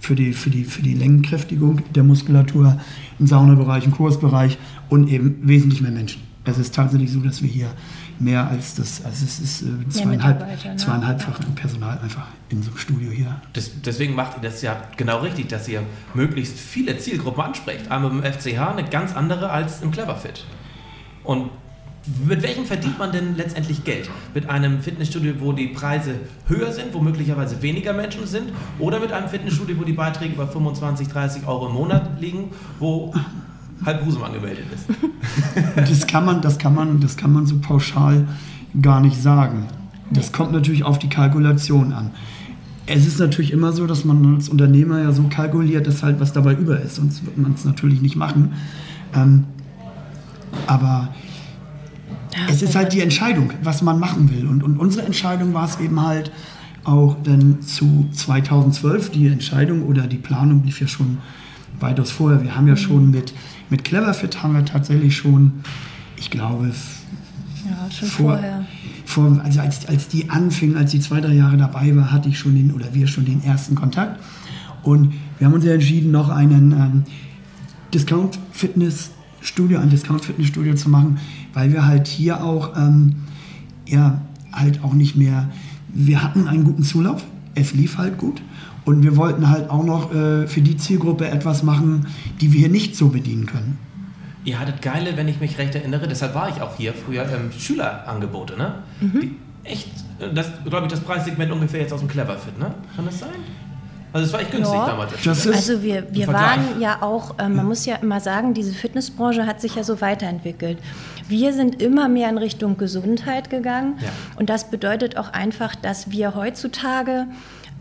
[0.00, 2.78] für die, für, die, für die Längenkräftigung der Muskulatur
[3.18, 6.22] im Saunabereich, im Kursbereich und eben wesentlich mehr Menschen.
[6.44, 7.70] Es ist tatsächlich so, dass wir hier
[8.18, 10.76] mehr als das, also es ist äh, zweieinhalb, ne?
[10.76, 11.46] zweieinhalbfach ja.
[11.54, 13.40] Personal einfach in so einem Studio hier.
[13.54, 17.90] Das, deswegen macht ihr das ja genau richtig, dass ihr möglichst viele Zielgruppen ansprecht.
[17.90, 20.44] Einmal im FCH eine ganz andere als im Cleverfit.
[21.24, 21.50] Und
[22.26, 24.10] mit welchem verdient man denn letztendlich Geld?
[24.34, 28.52] Mit einem Fitnessstudio, wo die Preise höher sind, wo möglicherweise weniger Menschen sind?
[28.78, 33.14] Oder mit einem Fitnessstudio, wo die Beiträge über 25, 30 Euro im Monat liegen, wo
[33.84, 34.86] halb Husum angemeldet ist?
[35.76, 38.28] Das kann, man, das, kann man, das kann man so pauschal
[38.80, 39.66] gar nicht sagen.
[40.10, 42.10] Das kommt natürlich auf die Kalkulation an.
[42.86, 46.32] Es ist natürlich immer so, dass man als Unternehmer ja so kalkuliert, dass halt was
[46.32, 48.52] dabei über ist, sonst wird man es natürlich nicht machen.
[49.14, 49.44] Ähm,
[50.66, 51.08] aber
[52.48, 54.46] es ist halt die Entscheidung, was man machen will.
[54.46, 56.32] Und, und unsere Entscheidung war es eben halt
[56.84, 61.18] auch dann zu 2012, die Entscheidung oder die Planung lief ja schon
[61.80, 62.42] weitaus vorher.
[62.42, 63.32] Wir haben ja schon mit,
[63.70, 65.52] mit Cleverfit haben wir tatsächlich schon,
[66.16, 66.70] ich glaube,
[67.64, 68.66] ja, schon vor, vorher.
[69.06, 72.38] Vor, also als, als die anfing, als die zwei, drei Jahre dabei war, hatte ich
[72.38, 74.20] schon den, oder wir schon den ersten Kontakt.
[74.82, 77.04] Und wir haben uns ja entschieden, noch einen ähm,
[79.44, 81.18] Discount-Fitness-Studio, ein Discount-Fitness-Studio zu machen,
[81.52, 83.16] weil wir halt hier auch, ähm,
[83.86, 84.20] ja,
[84.52, 85.50] halt auch nicht mehr,
[85.88, 88.42] wir hatten einen guten Zulauf, es lief halt gut
[88.84, 92.06] und wir wollten halt auch noch äh, für die Zielgruppe etwas machen,
[92.40, 93.78] die wir hier nicht so bedienen können.
[94.44, 97.50] Ihr hattet geile, wenn ich mich recht erinnere, deshalb war ich auch hier früher, ähm,
[97.56, 98.74] Schülerangebote, ne?
[99.00, 99.20] Mhm.
[99.20, 102.74] Die echt, äh, das glaube ich, das Preissegment ungefähr jetzt aus dem Cleverfit, ne?
[102.94, 103.30] Kann das sein?
[104.14, 104.86] Also es war echt günstig ja.
[104.86, 105.48] damals.
[105.48, 109.60] also wir, wir waren ja auch, äh, man muss ja immer sagen, diese Fitnessbranche hat
[109.60, 110.78] sich ja so weiterentwickelt.
[111.26, 114.10] Wir sind immer mehr in Richtung Gesundheit gegangen ja.
[114.36, 117.26] und das bedeutet auch einfach, dass wir heutzutage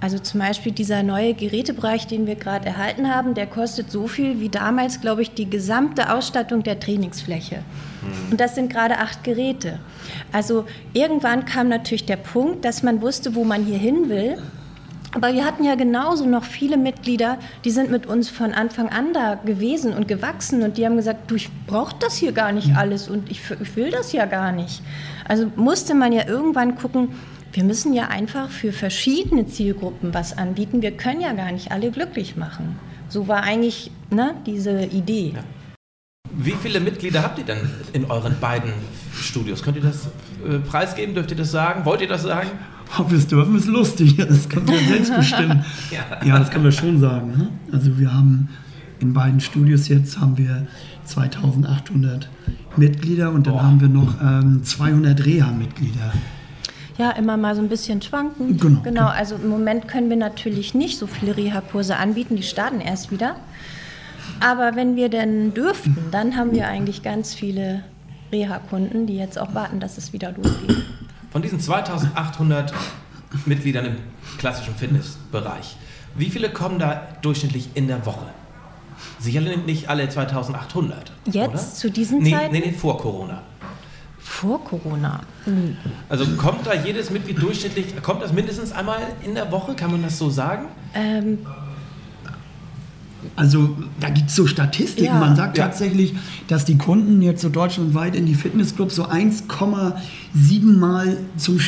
[0.02, 4.42] also zum Beispiel dieser neue Gerätebereich, den wir gerade erhalten haben, der kostet so viel
[4.42, 7.58] wie damals, glaube ich, die gesamte Ausstattung der Trainingsfläche.
[7.58, 8.32] Mhm.
[8.32, 9.80] Und das sind gerade acht Geräte.
[10.32, 14.40] Also irgendwann kam natürlich der Punkt, dass man wusste, wo man hier hin will.
[15.16, 19.14] Aber wir hatten ja genauso noch viele Mitglieder, die sind mit uns von Anfang an
[19.14, 22.76] da gewesen und gewachsen und die haben gesagt, du, ich brauche das hier gar nicht
[22.76, 24.82] alles und ich, ich will das ja gar nicht.
[25.28, 27.10] Also musste man ja irgendwann gucken,
[27.54, 30.82] wir müssen ja einfach für verschiedene Zielgruppen was anbieten.
[30.82, 32.80] Wir können ja gar nicht alle glücklich machen.
[33.10, 35.34] So war eigentlich ne, diese Idee.
[35.36, 35.44] Ja.
[36.36, 37.60] Wie viele Mitglieder habt ihr denn
[37.94, 38.74] in euren beiden
[39.14, 39.62] Studios?
[39.62, 40.08] Könnt ihr das
[40.44, 41.14] äh, preisgeben?
[41.14, 41.86] Dürft ihr das sagen?
[41.86, 42.50] Wollt ihr das sagen?
[42.98, 44.18] Ob wir es dürfen, ist lustig.
[44.18, 45.66] Das können wir selbst bestimmen.
[45.92, 46.26] ja.
[46.26, 47.32] ja, das können wir schon sagen.
[47.38, 47.50] Ne?
[47.72, 48.50] Also wir haben
[49.00, 50.68] in beiden Studios jetzt haben wir
[51.06, 52.30] 2800
[52.78, 53.62] Mitglieder und dann oh.
[53.62, 56.14] haben wir noch ähm, 200 Reha-Mitglieder.
[56.98, 58.58] Ja, immer mal so ein bisschen schwanken.
[58.58, 59.08] Genau, genau.
[59.08, 62.36] Also im Moment können wir natürlich nicht so viele Reha-Kurse anbieten.
[62.36, 63.36] Die starten erst wieder.
[64.40, 67.84] Aber wenn wir denn dürften, dann haben wir eigentlich ganz viele
[68.32, 70.84] Reha-Kunden, die jetzt auch warten, dass es wieder losgeht.
[71.34, 72.72] Von diesen 2800
[73.48, 73.96] Mitgliedern im
[74.38, 75.78] klassischen Fitnessbereich,
[76.16, 78.28] wie viele kommen da durchschnittlich in der Woche?
[79.18, 81.12] Sicherlich nicht alle 2800.
[81.26, 81.58] Jetzt, oder?
[81.58, 82.54] zu diesen nee, Zeiten?
[82.54, 83.42] Nee, nee, vor Corona.
[84.20, 85.22] Vor Corona?
[85.48, 85.76] Mhm.
[86.08, 90.04] Also kommt da jedes Mitglied durchschnittlich, kommt das mindestens einmal in der Woche, kann man
[90.04, 90.68] das so sagen?
[90.94, 91.40] Ähm,
[93.36, 95.06] also da gibt es so Statistiken.
[95.14, 95.20] Ja.
[95.20, 95.66] Man sagt ja.
[95.66, 96.14] tatsächlich,
[96.48, 101.60] dass die Kunden jetzt so deutschlandweit in die Fitnessclubs so 1,7 Mal zum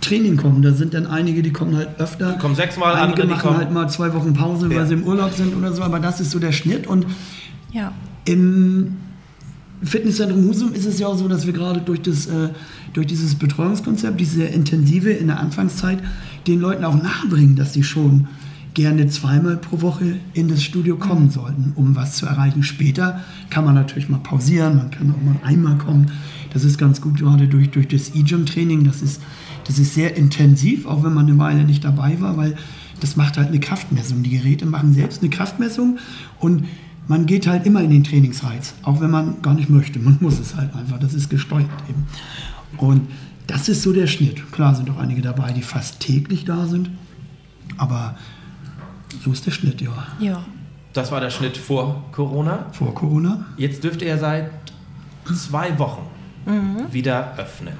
[0.00, 0.62] Training kommen.
[0.62, 2.32] Da sind dann einige, die kommen halt öfter.
[2.32, 4.76] Die kommen sechsmal, einige andere, machen halt mal zwei Wochen Pause, ja.
[4.76, 5.82] weil sie im Urlaub sind oder so.
[5.82, 6.86] Aber das ist so der Schnitt.
[6.86, 7.06] Und
[7.72, 7.92] ja.
[8.24, 8.96] im
[9.82, 12.50] Fitnesszentrum Husum ist es ja auch so, dass wir gerade durch, das, äh,
[12.92, 15.98] durch dieses Betreuungskonzept, diese intensive in der Anfangszeit,
[16.46, 18.28] den Leuten auch nahebringen, dass sie schon
[18.76, 22.62] gerne zweimal pro Woche in das Studio kommen sollten, um was zu erreichen.
[22.62, 26.12] Später kann man natürlich mal pausieren, man kann auch mal einmal kommen.
[26.52, 28.84] Das ist ganz gut, gerade durch, durch das E-Gym-Training.
[28.84, 29.22] Das ist,
[29.64, 32.54] das ist sehr intensiv, auch wenn man eine Weile nicht dabei war, weil
[33.00, 34.22] das macht halt eine Kraftmessung.
[34.22, 35.96] Die Geräte machen selbst eine Kraftmessung
[36.38, 36.66] und
[37.08, 39.98] man geht halt immer in den Trainingsreiz, auch wenn man gar nicht möchte.
[39.98, 42.04] Man muss es halt einfach, das ist gesteuert eben.
[42.76, 43.08] Und
[43.46, 44.52] das ist so der Schnitt.
[44.52, 46.90] Klar sind auch einige dabei, die fast täglich da sind,
[47.78, 48.16] aber
[49.24, 50.06] so ist der Schnitt, ja.
[50.18, 50.44] Ja.
[50.92, 52.66] Das war der Schnitt vor Corona.
[52.72, 53.46] Vor Corona.
[53.56, 54.50] Jetzt dürft ihr seit
[55.34, 56.08] zwei Wochen
[56.90, 57.74] wieder öffnen.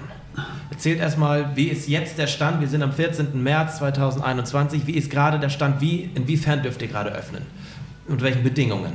[0.71, 2.61] Erzählt erstmal, wie ist jetzt der Stand?
[2.61, 3.43] Wir sind am 14.
[3.43, 4.87] März 2021.
[4.87, 5.81] Wie ist gerade der Stand?
[5.81, 7.43] Wie, inwiefern dürft ihr gerade öffnen?
[8.09, 8.93] Unter welchen Bedingungen?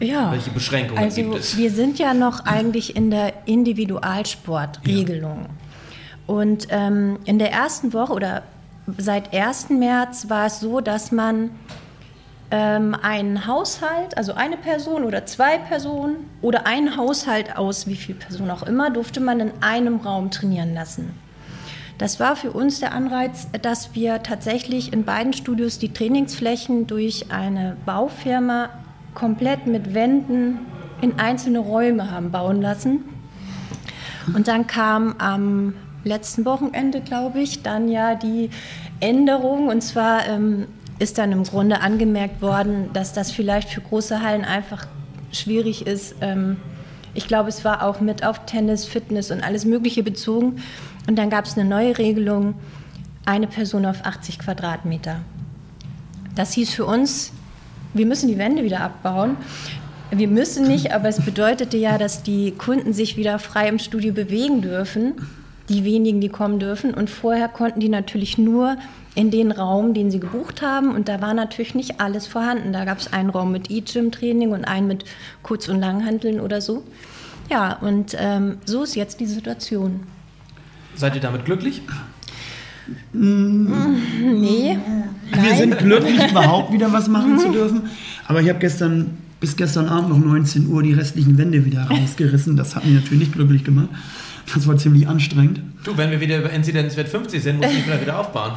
[0.00, 0.30] Ja.
[0.30, 1.56] Welche Beschränkungen also gibt es?
[1.56, 5.46] wir sind ja noch eigentlich in der Individualsportregelung.
[6.26, 8.42] Und ähm, in der ersten Woche oder
[8.96, 9.70] seit 1.
[9.70, 11.50] März war es so, dass man
[12.50, 18.14] ähm, einen Haushalt, also eine Person oder zwei Personen oder einen Haushalt aus wie viel
[18.14, 21.14] Personen auch immer, durfte man in einem Raum trainieren lassen.
[21.98, 27.32] Das war für uns der Anreiz, dass wir tatsächlich in beiden Studios die Trainingsflächen durch
[27.32, 28.70] eine Baufirma
[29.14, 30.60] komplett mit Wänden
[31.00, 33.04] in einzelne Räume haben bauen lassen.
[34.34, 35.74] Und dann kam am
[36.08, 38.50] letzten Wochenende, glaube ich, dann ja die
[39.00, 39.68] Änderung.
[39.68, 40.66] Und zwar ähm,
[40.98, 44.86] ist dann im Grunde angemerkt worden, dass das vielleicht für große Hallen einfach
[45.32, 46.16] schwierig ist.
[46.20, 46.56] Ähm,
[47.14, 50.62] ich glaube, es war auch mit auf Tennis, Fitness und alles Mögliche bezogen.
[51.06, 52.54] Und dann gab es eine neue Regelung,
[53.24, 55.20] eine Person auf 80 Quadratmeter.
[56.34, 57.32] Das hieß für uns,
[57.94, 59.36] wir müssen die Wände wieder abbauen.
[60.10, 64.14] Wir müssen nicht, aber es bedeutete ja, dass die Kunden sich wieder frei im Studio
[64.14, 65.14] bewegen dürfen,
[65.68, 66.94] die wenigen, die kommen dürfen.
[66.94, 68.76] Und vorher konnten die natürlich nur
[69.14, 70.94] in den Raum, den sie gebucht haben.
[70.94, 72.72] Und da war natürlich nicht alles vorhanden.
[72.72, 75.04] Da gab es einen Raum mit E-Gym-Training und einen mit
[75.42, 76.84] Kurz- und Langhanteln oder so.
[77.50, 80.00] Ja, und ähm, so ist jetzt die Situation.
[80.94, 81.82] Seid ihr damit glücklich?
[83.12, 84.78] Nee,
[85.32, 87.82] Wir sind glücklich, überhaupt wieder was machen zu dürfen.
[88.26, 92.56] Aber ich habe gestern bis gestern Abend noch 19 Uhr die restlichen Wände wieder rausgerissen.
[92.56, 93.88] Das hat mich natürlich nicht glücklich gemacht.
[94.54, 95.60] Das war ziemlich anstrengend.
[95.84, 98.52] Du, wenn wir wieder über Inzidenzwert 50 sind, muss ich vielleicht wieder aufbauen.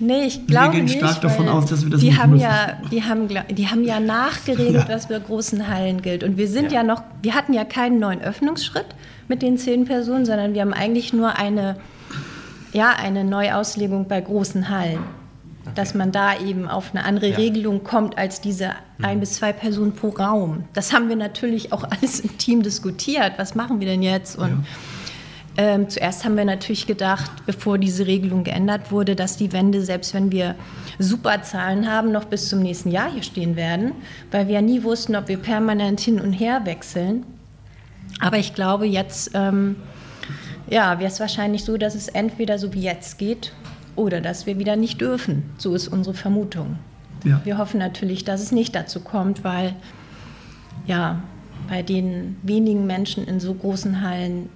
[0.00, 0.98] Nee, ich glaube gehen nicht.
[0.98, 2.42] stark davon weil aus, dass wir das die nicht haben müssen.
[2.44, 4.94] ja, die haben, die haben ja nachgeregelt, Ja.
[4.94, 6.22] was bei großen Hallen gilt.
[6.22, 6.78] Und wir sind Ja.
[6.80, 6.82] ja.
[6.84, 8.86] noch, wir hatten ja keinen neuen Öffnungsschritt
[9.26, 11.76] mit den zehn Personen, sondern wir haben eigentlich nur eine,
[12.72, 15.00] ja, eine Neuauslegung bei großen Hallen.
[15.74, 17.32] Dass man da eben auf eine andere Ja.
[17.36, 17.42] Mhm.
[17.42, 18.70] Regelung kommt als diese
[19.02, 20.64] ein bis zwei Personen pro Raum.
[20.74, 23.32] Das haben wir natürlich auch alles im Team diskutiert.
[23.36, 24.38] Was machen wir denn jetzt?
[24.38, 24.64] Und
[25.60, 30.14] ähm, zuerst haben wir natürlich gedacht, bevor diese Regelung geändert wurde, dass die Wände, selbst
[30.14, 30.54] wenn wir
[31.00, 33.90] super Zahlen haben, noch bis zum nächsten Jahr hier stehen werden,
[34.30, 37.26] weil wir ja nie wussten, ob wir permanent hin und her wechseln.
[38.20, 39.74] Aber ich glaube, jetzt ähm,
[40.70, 43.52] ja, wäre es wahrscheinlich so, dass es entweder so wie jetzt geht
[43.96, 45.50] oder dass wir wieder nicht dürfen.
[45.58, 46.78] So ist unsere Vermutung.
[47.24, 47.40] Ja.
[47.42, 49.74] Wir hoffen natürlich, dass es nicht dazu kommt, weil
[50.86, 51.20] ja,
[51.68, 54.50] bei den wenigen Menschen in so großen Hallen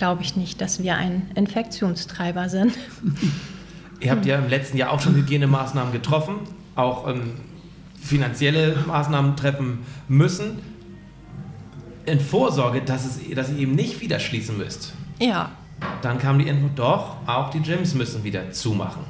[0.00, 2.72] glaube ich nicht, dass wir ein Infektionstreiber sind.
[4.00, 6.36] Ihr habt ja im letzten Jahr auch schon Hygienemaßnahmen getroffen,
[6.74, 7.34] auch ähm,
[8.02, 10.58] finanzielle Maßnahmen treffen müssen.
[12.06, 14.94] In Vorsorge, dass, es, dass ihr eben nicht wieder schließen müsst.
[15.18, 15.50] Ja,
[16.00, 19.02] Dann kam die Info, doch, auch die Gyms müssen wieder zumachen.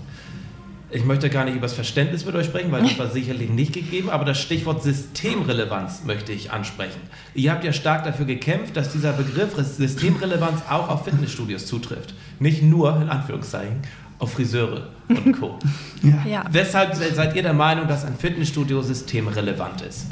[0.92, 3.72] Ich möchte gar nicht über das Verständnis mit euch sprechen, weil das war sicherlich nicht
[3.72, 7.00] gegeben, aber das Stichwort Systemrelevanz möchte ich ansprechen.
[7.34, 12.14] Ihr habt ja stark dafür gekämpft, dass dieser Begriff Systemrelevanz auch auf Fitnessstudios zutrifft.
[12.40, 13.76] Nicht nur, in Anführungszeichen,
[14.18, 15.58] auf Friseure und Co.
[16.02, 16.24] Ja.
[16.28, 16.44] ja.
[16.50, 20.06] Weshalb se- seid ihr der Meinung, dass ein Fitnessstudio systemrelevant ist?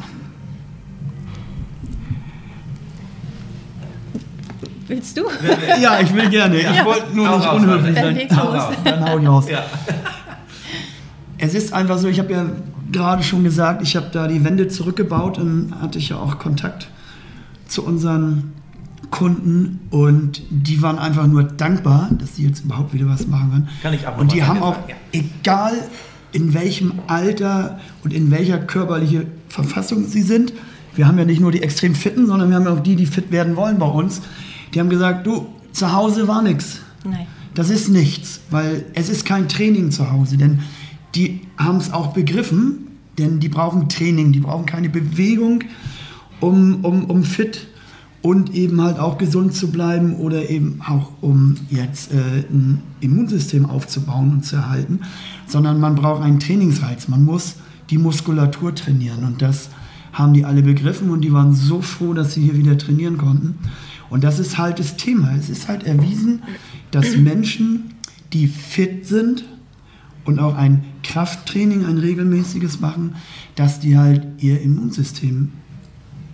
[4.87, 5.25] Willst du?
[5.81, 6.57] ja, ich will gerne.
[6.57, 6.85] Ich Ja.
[6.85, 8.29] wollte nur Hau nicht raus, unhöflich Dann sein.
[8.29, 8.37] los.
[8.39, 8.75] Hau raus.
[8.85, 9.49] Dann hau ich raus.
[9.51, 9.65] Ja.
[11.39, 12.47] Es ist einfach so, ich habe ja
[12.91, 16.89] gerade schon gesagt, ich habe da die Wände zurückgebaut und hatte ich ja auch Kontakt
[17.67, 18.53] zu unseren
[19.11, 23.69] Kunden und die waren einfach nur dankbar, dass sie jetzt überhaupt wieder was machen können.
[23.83, 24.97] Kann ich auch Und die haben sagen, auch, ja.
[25.13, 25.75] egal
[26.33, 30.53] in welchem Alter und in welcher körperliche Verfassung sie sind,
[30.95, 33.07] wir haben ja nicht nur die extrem Fitten, sondern wir haben ja auch die, die
[33.07, 34.21] fit werden wollen bei uns,
[34.75, 36.81] die haben gesagt, du, zu Hause war nichts.
[37.05, 37.27] Nein.
[37.55, 40.61] Das ist nichts, weil es ist kein Training zu Hause, denn
[41.19, 42.87] die haben es auch begriffen,
[43.19, 45.65] denn die brauchen Training, die brauchen keine Bewegung,
[46.41, 47.67] um, um, um fit
[48.23, 53.67] und eben halt auch gesund zu bleiben oder eben auch um jetzt äh, ein Immunsystem
[53.67, 55.01] aufzubauen und zu erhalten,
[55.47, 57.09] sondern man braucht einen Trainingsreiz.
[57.09, 57.57] Man muss
[57.91, 59.71] die Muskulatur trainieren und das
[60.13, 63.59] haben die alle begriffen und die waren so froh, dass sie hier wieder trainieren konnten.
[64.11, 65.35] Und das ist halt das Thema.
[65.37, 66.43] Es ist halt erwiesen,
[66.93, 67.95] dass Menschen,
[68.33, 69.45] die fit sind
[70.25, 73.15] und auch ein Krafttraining, ein regelmäßiges machen,
[73.55, 75.53] dass die halt ihr Immunsystem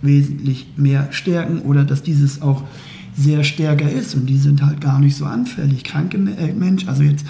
[0.01, 2.63] wesentlich mehr stärken oder dass dieses auch
[3.17, 5.83] sehr stärker ist und die sind halt gar nicht so anfällig.
[5.83, 7.25] Kranke äh, Menschen, also jetzt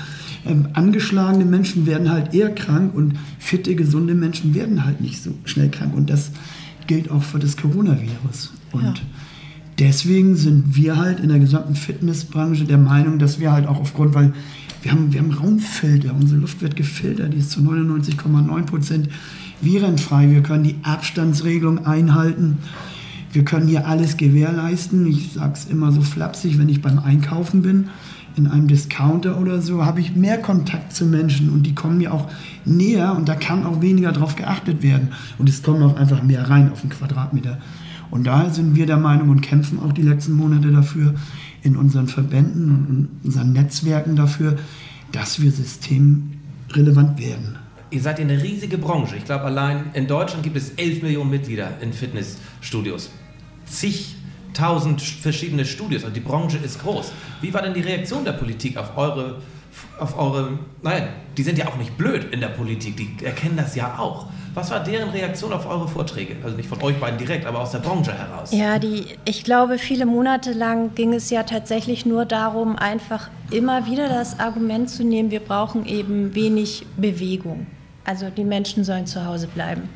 [0.45, 5.31] ähm, angeschlagene Menschen werden halt eher krank und fitte, gesunde Menschen werden halt nicht so
[5.45, 6.31] schnell krank und das
[6.87, 8.53] gilt auch für das Coronavirus.
[8.71, 8.93] Und ja.
[9.79, 14.13] deswegen sind wir halt in der gesamten Fitnessbranche der Meinung, dass wir halt auch aufgrund,
[14.13, 14.33] weil
[14.85, 19.09] wir haben, wir haben Raumfilter, unsere Luft wird gefiltert, die ist zu 99,9 Prozent
[19.59, 20.29] virenfrei.
[20.29, 22.59] Wir können die Abstandsregelung einhalten.
[23.33, 25.07] Wir können hier alles gewährleisten.
[25.07, 27.89] Ich sage es immer so flapsig, wenn ich beim Einkaufen bin,
[28.35, 32.13] in einem Discounter oder so, habe ich mehr Kontakt zu Menschen und die kommen mir
[32.13, 32.29] auch
[32.63, 35.13] näher und da kann auch weniger drauf geachtet werden.
[35.39, 37.57] Und es kommen auch einfach mehr rein auf den Quadratmeter.
[38.11, 41.15] Und daher sind wir der Meinung und kämpfen auch die letzten Monate dafür
[41.63, 44.57] in unseren Verbänden und in unseren Netzwerken dafür,
[45.11, 47.57] dass wir systemrelevant werden.
[47.91, 49.15] Ihr seid eine riesige Branche.
[49.15, 53.09] Ich glaube, allein in Deutschland gibt es 11 Millionen Mitglieder in Fitnessstudios.
[53.65, 56.03] Zigtausend verschiedene Studios.
[56.03, 57.11] Und die Branche ist groß.
[57.41, 59.41] Wie war denn die Reaktion der Politik auf eure,
[59.99, 63.75] auf eure, nein, die sind ja auch nicht blöd in der Politik, die erkennen das
[63.75, 64.27] ja auch.
[64.55, 66.37] Was war deren Reaktion auf eure Vorträge?
[66.43, 68.51] Also nicht von euch beiden direkt, aber aus der Branche heraus.
[68.51, 73.85] Ja, die, ich glaube, viele Monate lang ging es ja tatsächlich nur darum, einfach immer
[73.85, 77.67] wieder das Argument zu nehmen, wir brauchen eben wenig Bewegung.
[78.05, 79.89] Also die Menschen sollen zu Hause bleiben.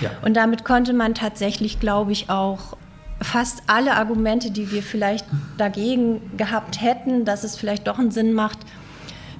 [0.00, 0.10] Ja.
[0.22, 2.76] Und damit konnte man tatsächlich, glaube ich, auch
[3.20, 8.32] fast alle Argumente, die wir vielleicht dagegen gehabt hätten, dass es vielleicht doch einen Sinn
[8.32, 8.58] macht,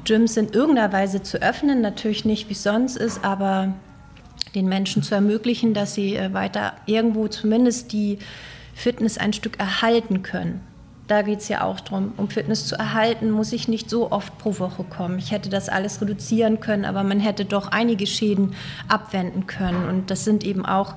[0.04, 1.80] Gyms in irgendeiner Weise zu öffnen.
[1.80, 3.74] Natürlich nicht, wie es sonst ist, aber
[4.54, 8.18] den Menschen zu ermöglichen, dass sie äh, weiter irgendwo zumindest die
[8.74, 10.60] Fitness ein Stück erhalten können.
[11.08, 14.36] Da geht es ja auch darum, um Fitness zu erhalten, muss ich nicht so oft
[14.36, 15.18] pro Woche kommen.
[15.18, 18.54] Ich hätte das alles reduzieren können, aber man hätte doch einige Schäden
[18.88, 19.88] abwenden können.
[19.88, 20.96] Und das sind eben auch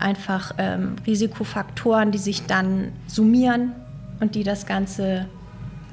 [0.00, 3.72] einfach ähm, Risikofaktoren, die sich dann summieren
[4.20, 5.26] und die das Ganze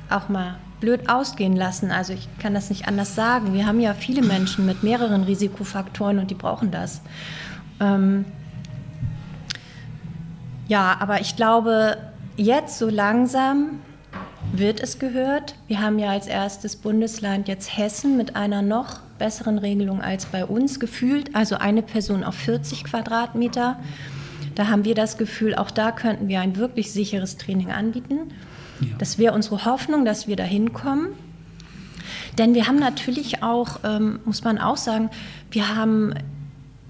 [0.09, 1.91] auch mal blöd ausgehen lassen.
[1.91, 3.53] Also ich kann das nicht anders sagen.
[3.53, 7.01] Wir haben ja viele Menschen mit mehreren Risikofaktoren und die brauchen das.
[7.79, 8.25] Ähm
[10.67, 11.97] ja, aber ich glaube,
[12.37, 13.79] jetzt so langsam
[14.53, 15.55] wird es gehört.
[15.67, 20.45] Wir haben ja als erstes Bundesland jetzt Hessen mit einer noch besseren Regelung als bei
[20.45, 23.79] uns gefühlt, also eine Person auf 40 Quadratmeter.
[24.55, 28.31] Da haben wir das Gefühl, auch da könnten wir ein wirklich sicheres Training anbieten.
[28.81, 28.87] Ja.
[28.97, 31.09] Das wäre unsere Hoffnung, dass wir da hinkommen.
[32.37, 35.09] Denn wir haben natürlich auch, ähm, muss man auch sagen,
[35.51, 36.13] wir haben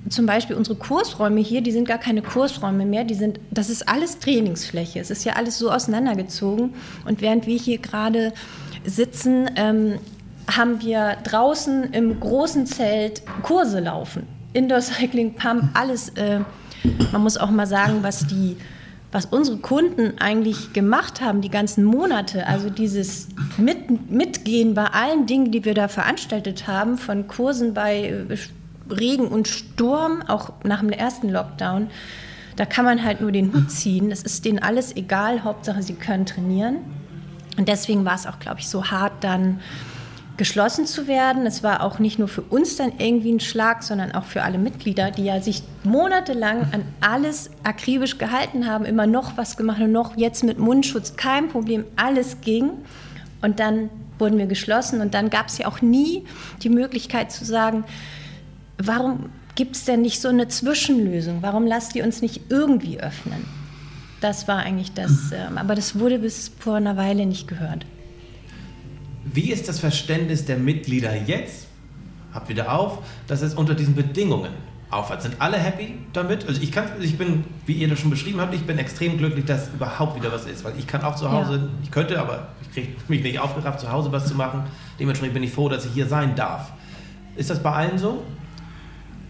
[0.08, 3.88] zum Beispiel unsere Kursräume hier, die sind gar keine Kursräume mehr, die sind, das ist
[3.88, 5.00] alles Trainingsfläche.
[5.00, 6.74] Es ist ja alles so auseinandergezogen.
[7.06, 8.34] Und während wir hier gerade
[8.86, 10.00] sitzen, ähm,
[10.50, 14.28] haben wir draußen im großen Zelt Kurse laufen.
[14.54, 16.10] Indoor Cycling, Pump, alles.
[16.10, 16.40] Äh,
[17.12, 18.58] man muss auch mal sagen, was die
[19.12, 25.26] was unsere Kunden eigentlich gemacht haben, die ganzen Monate, also dieses Mit, Mitgehen bei allen
[25.26, 28.38] Dingen, die wir da veranstaltet haben, von Kursen bei äh,
[28.94, 31.90] Regen und Sturm, auch nach dem ersten Lockdown,
[32.56, 34.12] da kann man halt nur den Hut ziehen.
[34.12, 36.78] Es ist denen alles egal, Hauptsache sie können trainieren.
[37.58, 39.60] Und deswegen war es auch, glaube ich, so hart dann
[40.40, 41.46] geschlossen zu werden.
[41.46, 44.58] Es war auch nicht nur für uns dann irgendwie ein Schlag, sondern auch für alle
[44.58, 49.92] Mitglieder, die ja sich monatelang an alles akribisch gehalten haben, immer noch was gemacht und
[49.92, 52.72] noch jetzt mit Mundschutz kein Problem, alles ging.
[53.42, 56.24] Und dann wurden wir geschlossen und dann gab es ja auch nie
[56.64, 57.84] die Möglichkeit zu sagen,
[58.78, 61.42] warum gibt es denn nicht so eine Zwischenlösung?
[61.42, 63.44] Warum lasst ihr uns nicht irgendwie öffnen?
[64.22, 67.86] Das war eigentlich das, äh, aber das wurde bis vor einer Weile nicht gehört.
[69.34, 71.68] Wie ist das Verständnis der Mitglieder jetzt?
[72.34, 74.52] Habt wieder auf, dass es unter diesen Bedingungen
[74.90, 75.22] aufhört.
[75.22, 76.48] Sind alle happy damit?
[76.48, 79.46] Also ich kann, ich bin, wie ihr das schon beschrieben habt, ich bin extrem glücklich,
[79.46, 81.70] dass überhaupt wieder was ist, weil ich kann auch zu Hause, ja.
[81.84, 84.64] ich könnte, aber ich kriege mich nicht aufgerafft, zu Hause was zu machen.
[85.00, 86.72] Dementsprechend bin ich froh, dass ich hier sein darf.
[87.36, 88.24] Ist das bei allen so?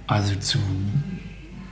[0.07, 0.59] Also zu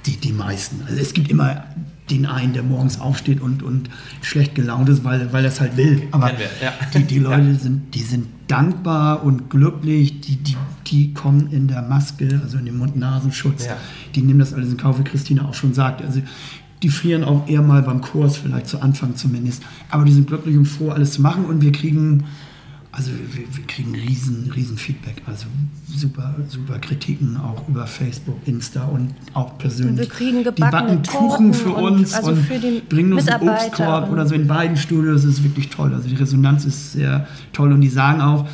[0.05, 0.83] die, die meisten.
[0.87, 1.63] Also es gibt immer
[2.09, 3.89] den einen, der morgens aufsteht und, und
[4.21, 6.03] schlecht gelaunt ist, weil, weil er es halt will.
[6.11, 6.73] Aber ja.
[6.93, 7.55] die, die Leute ja.
[7.55, 10.55] sind, die sind dankbar und glücklich, die, die,
[10.87, 13.77] die kommen in der Maske, also in dem Mund-Nasenschutz, ja.
[14.15, 16.01] die nehmen das alles in Kauf, wie Christina auch schon sagt.
[16.01, 16.21] Also
[16.81, 19.63] die frieren auch eher mal beim Kurs, vielleicht zu Anfang zumindest.
[19.89, 22.25] Aber die sind glücklich und froh, alles zu machen und wir kriegen,
[22.97, 25.21] also wir, wir kriegen riesen, riesen Feedback.
[25.27, 25.45] Also
[25.87, 29.99] super, super Kritiken auch über Facebook, Insta und auch persönlich.
[29.99, 33.13] Wir kriegen die gebackene backen Kuchen für Torten und uns also und für die bringen
[33.13, 35.21] uns einen Obstkorb und- oder so in beiden Studios.
[35.21, 35.93] Das ist wirklich toll.
[35.93, 38.47] Also die Resonanz ist sehr toll und die sagen auch,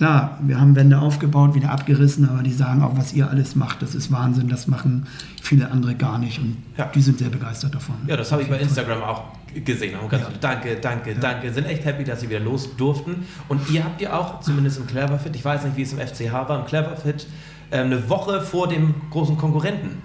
[0.00, 3.82] Klar, wir haben Wände aufgebaut, wieder abgerissen, aber die sagen auch, was ihr alles macht,
[3.82, 5.06] das ist Wahnsinn, das machen
[5.42, 6.86] viele andere gar nicht und Ja.
[6.86, 7.96] die sind sehr begeistert davon.
[8.06, 9.24] Ja, das habe ich bei Instagram auch
[9.62, 9.98] gesehen.
[9.98, 11.52] Und ganz Danke, danke, danke.
[11.52, 13.26] Sind echt happy, dass sie wieder los durften.
[13.48, 16.32] Und ihr habt ja auch, zumindest im Cleverfit, ich weiß nicht, wie es im FCH
[16.32, 17.26] war, im Cleverfit,
[17.70, 19.98] ähm, eine Woche vor dem großen Konkurrenten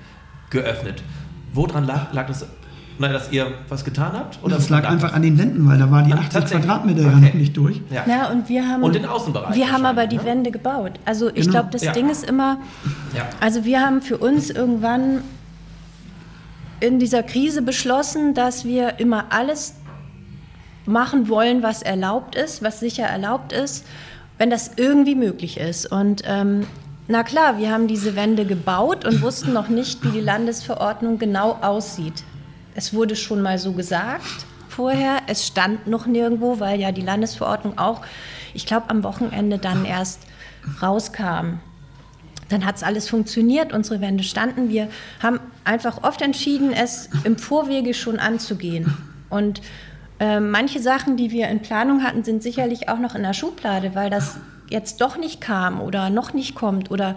[0.49, 1.03] geöffnet.
[1.53, 2.45] Woran lag, lag das?
[2.97, 4.39] Na, dass ihr was getan habt?
[4.41, 6.65] Und das lag einfach an den Wänden, weil da waren die Ah, 80 tatsächlich?
[6.65, 7.19] Quadratmeter ja Okay.
[7.25, 7.81] noch nicht durch.
[7.89, 8.03] Ja.
[8.07, 8.83] Ja, und wir haben.
[8.83, 10.23] Und den Außenbereich Wir haben aber die ne?
[10.25, 10.93] Wände gebaut.
[11.03, 11.51] Also ich Genau.
[11.51, 11.91] glaube, das Ja.
[11.91, 12.57] Ding ist immer.
[13.15, 13.23] Ja.
[13.41, 15.21] Also wir haben für uns irgendwann
[16.79, 19.75] in dieser Krise beschlossen, dass wir immer alles
[20.85, 23.85] machen wollen, was erlaubt ist, was sicher erlaubt ist,
[24.37, 25.91] wenn das irgendwie möglich ist.
[25.91, 26.65] Und ähm,
[27.07, 31.57] na klar, wir haben diese Wände gebaut und wussten noch nicht, wie die Landesverordnung genau
[31.61, 32.23] aussieht.
[32.75, 37.77] Es wurde schon mal so gesagt vorher, es stand noch nirgendwo, weil ja die Landesverordnung
[37.77, 38.01] auch,
[38.53, 40.23] ich glaube, am Wochenende dann erst
[40.81, 41.59] rauskam.
[42.49, 44.69] Dann hat es alles funktioniert, unsere Wände standen.
[44.69, 44.89] Wir
[45.23, 48.97] haben einfach oft entschieden, es im Vorwege schon anzugehen.
[49.29, 49.61] Und
[50.19, 53.95] äh, manche Sachen, die wir in Planung hatten, sind sicherlich auch noch in der Schublade,
[53.95, 54.37] weil das
[54.69, 56.91] jetzt doch nicht kam oder noch nicht kommt.
[56.91, 57.15] Oder,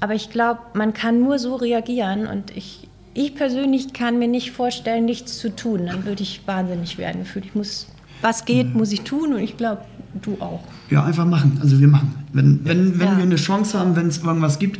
[0.00, 2.26] aber ich glaube, man kann nur so reagieren.
[2.26, 2.87] Und ich,
[3.18, 5.86] ich persönlich kann mir nicht vorstellen, nichts zu tun.
[5.86, 7.46] Dann würde ich wahnsinnig werden gefühlt.
[7.46, 7.86] Ich muss,
[8.22, 9.32] was geht, muss ich tun.
[9.34, 9.82] Und ich glaube,
[10.22, 10.62] du auch.
[10.90, 11.58] Ja, einfach machen.
[11.60, 12.14] Also wir machen.
[12.32, 13.16] Wenn, wenn, wenn Ja.
[13.16, 14.78] wir eine Chance haben, wenn es irgendwas gibt,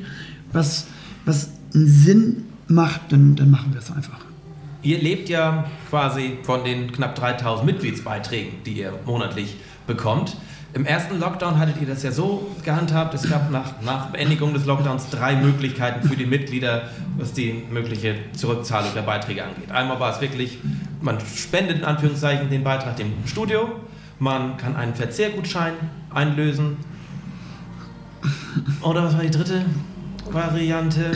[0.53, 0.86] was,
[1.24, 4.20] was einen Sinn macht, dann, dann machen wir es einfach.
[4.82, 10.36] Ihr lebt ja quasi von den knapp 3000 Mitgliedsbeiträgen, die ihr monatlich bekommt.
[10.79, 14.64] Im ersten Lockdown hattet ihr das ja so gehandhabt, es gab nach, nach Beendigung des
[14.64, 16.83] Lockdowns drei Möglichkeiten für die Mitglieder,
[17.16, 19.72] was die mögliche Zurückzahlung der Beiträge angeht.
[19.72, 20.59] Einmal war es wirklich,
[21.03, 23.72] man spendet in Anführungszeichen den Beitrag dem Studio,
[24.20, 25.72] man kann einen Verzehrgutschein
[26.14, 26.76] einlösen.
[28.81, 29.64] Oder was war die dritte
[30.31, 31.11] Variante?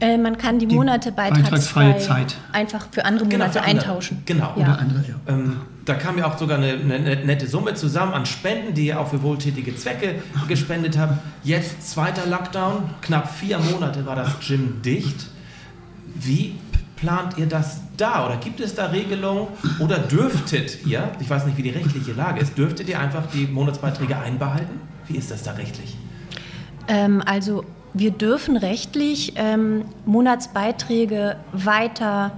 [0.00, 2.36] Äh, man kann die, Die Monate beitragsfreie beitragsfrei Zeit.
[2.52, 3.86] einfach für andere Genau, Monate für andere.
[3.86, 4.22] eintauschen.
[4.26, 4.52] Genau.
[4.56, 4.62] Ja.
[4.64, 5.14] Oder andere, ja.
[5.32, 9.00] Ähm, da kam ja auch sogar eine, eine nette Summe zusammen an Spenden, die ihr
[9.00, 11.18] auch für wohltätige Zwecke gespendet habt.
[11.42, 15.28] Jetzt zweiter Lockdown, knapp vier Monate war das Gym dicht.
[16.14, 16.56] Wie
[16.96, 18.26] plant ihr das da?
[18.26, 19.48] Oder gibt es da Regelungen?
[19.80, 23.46] Oder dürftet ihr, ich weiß nicht, wie die rechtliche Lage ist, dürftet ihr einfach die
[23.46, 24.80] Monatsbeiträge einbehalten?
[25.08, 25.96] Wie ist das da rechtlich?
[26.86, 32.32] Ähm, also wir dürfen rechtlich ähm, Monatsbeiträge weiter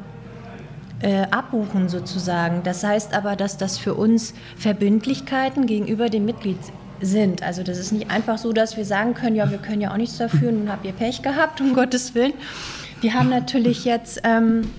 [1.04, 2.62] äh, abbuchen sozusagen.
[2.62, 6.56] Das heißt aber, dass das für uns Verbindlichkeiten gegenüber dem Mitglied
[7.02, 7.42] sind.
[7.42, 9.98] Also das ist nicht einfach so, dass wir sagen können, ja, wir können ja auch
[9.98, 12.32] nichts dafür, nun habt ihr Pech gehabt, um Gottes Willen.
[13.02, 14.70] Wir haben natürlich jetzt, ähm,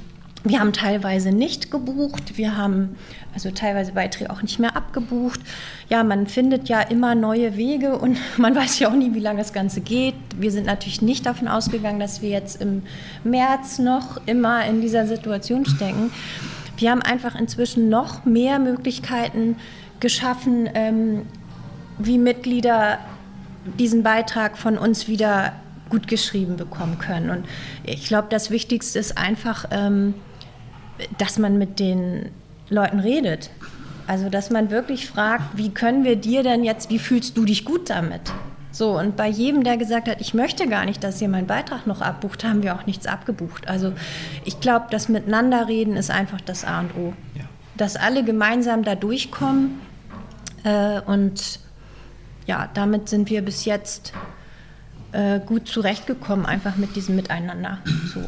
[0.46, 2.96] wir haben teilweise nicht gebucht, wir haben
[3.34, 5.40] also teilweise Beiträge auch nicht mehr abgebucht.
[5.90, 9.40] Ja, man findet ja immer neue Wege und man weiß ja auch nie, wie lange
[9.40, 10.16] das Ganze geht.
[10.38, 12.84] Wir sind natürlich nicht davon ausgegangen, dass wir jetzt im
[13.24, 16.12] März noch immer in dieser Situation stecken.
[16.78, 19.58] Wir haben einfach inzwischen noch mehr Möglichkeiten
[20.00, 21.24] geschaffen, ähm,
[21.98, 23.00] wie Mitglieder
[23.80, 25.54] diesen Beitrag von uns wieder
[25.90, 27.30] gut geschrieben bekommen können.
[27.30, 27.46] Und
[27.84, 30.14] ich glaube, das Wichtigste ist einfach, ähm,
[31.18, 32.32] dass man mit den
[32.70, 33.50] Leuten redet.
[34.08, 37.66] Also, dass man wirklich fragt, wie können wir dir denn jetzt, wie fühlst du dich
[37.66, 38.22] gut damit?
[38.72, 41.88] So, und bei jedem, der gesagt hat, ich möchte gar nicht, dass ihr meinen Beitrag
[41.88, 43.68] noch abbucht, haben wir auch nichts abgebucht.
[43.68, 43.94] Also,
[44.44, 47.14] ich glaube, das Miteinanderreden ist einfach das A und O.
[47.36, 47.46] Ja.
[47.78, 49.80] Dass alle gemeinsam da durchkommen
[50.64, 51.60] äh, und
[52.46, 54.14] ja, damit sind wir bis jetzt
[55.14, 57.80] äh, gut zurechtgekommen, einfach mit diesem Miteinander.
[58.14, 58.22] So.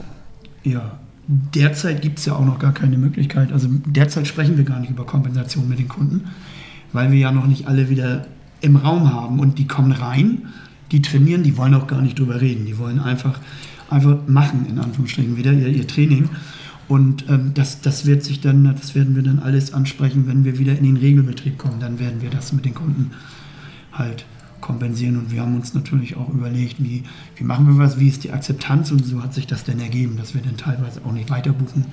[0.63, 0.97] Ja,
[1.28, 3.52] derzeit gibt es ja auch noch gar keine Möglichkeit.
[3.52, 6.30] Also derzeit sprechen wir gar nicht über Kompensation mit den Kunden,
[6.94, 8.26] weil wir ja noch nicht alle wieder
[8.62, 10.48] im Raum haben und die kommen rein,
[10.92, 12.66] die trainieren, die wollen auch gar nicht drüber reden.
[12.66, 13.40] Die wollen einfach,
[13.90, 16.30] einfach machen, in Anführungsstrichen, wieder ihr, ihr Training.
[16.88, 20.58] Und ähm, das, das wird sich dann, das werden wir dann alles ansprechen, wenn wir
[20.58, 21.82] wieder in den Regelbetrieb kommen.
[21.82, 23.12] Dann werden wir das mit den Kunden
[23.92, 24.26] halt
[24.68, 25.18] kompensieren.
[25.18, 27.03] Und wir haben uns natürlich auch überlegt, wie,
[27.36, 30.18] wie machen wir was, wie ist die Akzeptanz und so hat sich das dann ergeben,
[30.18, 31.86] dass wir dann teilweise auch nicht weiter buchen,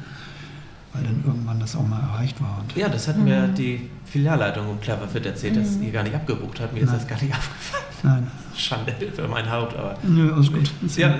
[0.93, 2.61] weil dann irgendwann das auch mal erreicht war.
[2.61, 6.61] Und Ja, das hat mir die Filialleitung um Cleverfit erzählt, dass ihr gar nicht abgebucht
[6.61, 6.75] habt.
[6.75, 6.99] Mir ist Nein.
[6.99, 7.85] das gar nicht aufgefallen.
[8.03, 10.71] nein, Schande für mein Haupt, aber nö, alles gut.
[10.97, 11.19] Ja,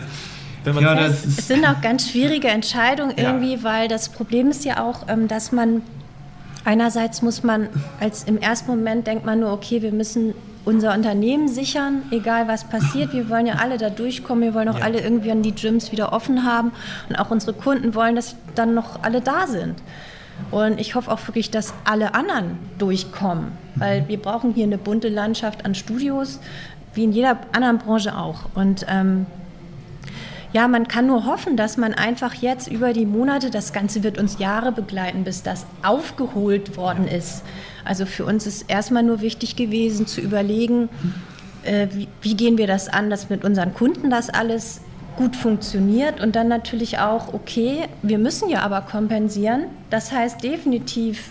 [0.81, 3.33] Ja, das ist- Es sind auch ganz schwierige Entscheidungen Ja.
[3.33, 5.83] irgendwie, weil das Problem ist ja auch, ähm, dass man
[6.65, 7.69] einerseits muss man
[8.01, 10.33] als im ersten Moment denkt man nur, okay, wir müssen
[10.65, 13.13] unser Unternehmen sichern, egal was passiert.
[13.13, 14.85] Wir wollen ja alle da durchkommen, wir wollen auch Ja.
[14.85, 16.73] alle irgendwie an die Gyms wieder offen haben
[17.09, 19.83] und auch unsere Kunden wollen, dass dann noch alle da sind.
[20.51, 25.09] Und ich hoffe auch wirklich, dass alle anderen durchkommen, weil wir brauchen hier eine bunte
[25.09, 26.41] Landschaft an Studios,
[26.95, 28.47] wie in jeder anderen Branche auch.
[28.55, 29.27] Und ähm,
[30.53, 34.19] ja, man kann nur hoffen, dass man einfach jetzt über die Monate, das Ganze wird
[34.19, 37.43] uns Jahre begleiten, bis das aufgeholt worden ist.
[37.85, 40.89] Also für uns ist erstmal nur wichtig gewesen zu überlegen,
[41.65, 44.81] äh, wie, wie gehen wir das an, dass mit unseren Kunden das alles
[45.17, 49.65] gut funktioniert und dann natürlich auch, okay, wir müssen ja aber kompensieren.
[49.91, 51.29] Das heißt definitiv,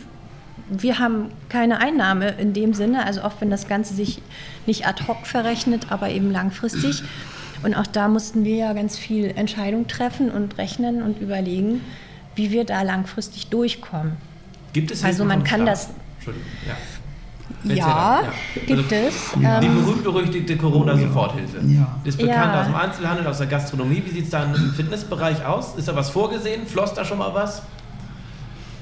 [0.70, 4.22] wir haben keine Einnahme in dem Sinne, also auch wenn das Ganze sich
[4.66, 7.04] nicht ad hoc verrechnet, aber eben langfristig.
[7.64, 11.82] Und auch da mussten wir ja ganz viel Entscheidung treffen und rechnen und überlegen,
[12.36, 14.14] wie wir da langfristig durchkommen.
[14.74, 15.89] gibt es Also man kann das-
[16.26, 16.74] Entschuldigung, ja.
[17.65, 18.24] Ja, ja.
[18.65, 19.32] gibt Also, es.
[19.38, 21.57] Die Ähm, berühmt-berüchtigte Corona-Soforthilfe.
[21.67, 21.95] Ja.
[22.03, 22.59] Ist bekannt Ja.
[22.61, 24.01] aus dem Einzelhandel, aus der Gastronomie.
[24.05, 25.76] Wie sieht es da im Fitnessbereich aus?
[25.76, 26.65] Ist da was vorgesehen?
[26.65, 27.61] Floss da schon mal was?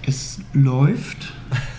[0.07, 1.31] Es läuft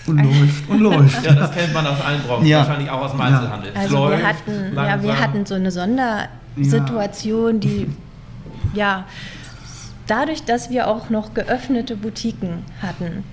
[0.07, 1.25] und läuft und läuft.
[1.25, 2.59] Ja, das kennt man aus allen Branchen, Ja.
[2.59, 3.21] wahrscheinlich auch aus dem.
[3.21, 3.73] Einzelhandel.
[3.75, 7.89] Also läuft wir hatten, ja, wir hatten so eine Sondersituation, die
[8.75, 9.05] ja
[10.07, 13.25] dadurch, dass wir auch noch geöffnete Boutiquen hatten,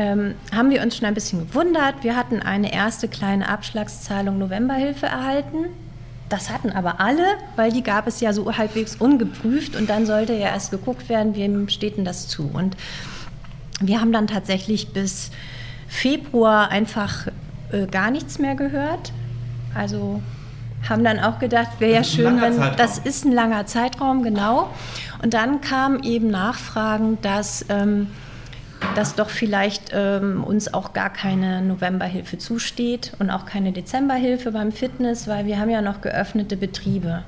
[0.00, 2.02] ähm, haben wir uns schon ein bisschen gewundert.
[2.02, 5.66] Wir hatten eine erste kleine Abschlagszahlung Novemberhilfe erhalten.
[6.30, 7.26] Das hatten aber alle,
[7.56, 11.36] weil die gab es ja so halbwegs ungeprüft und dann sollte ja erst geguckt werden,
[11.36, 12.50] wem steht denn das zu.
[12.50, 12.78] Und
[13.80, 15.32] wir haben dann tatsächlich bis
[15.86, 17.26] Februar einfach
[17.70, 19.12] äh, gar nichts mehr gehört.
[19.74, 20.22] Also
[20.88, 22.76] haben dann auch gedacht, wäre ja schön, wenn Zeitraum.
[22.78, 24.70] das ist ein langer Zeitraum, genau.
[25.22, 28.06] Und dann kamen eben Nachfragen, dass, ähm,
[28.94, 34.72] dass doch vielleicht ähm, uns auch gar keine Novemberhilfe zusteht und auch keine Dezemberhilfe beim
[34.72, 37.22] Fitness, weil wir haben ja noch geöffnete Betriebe.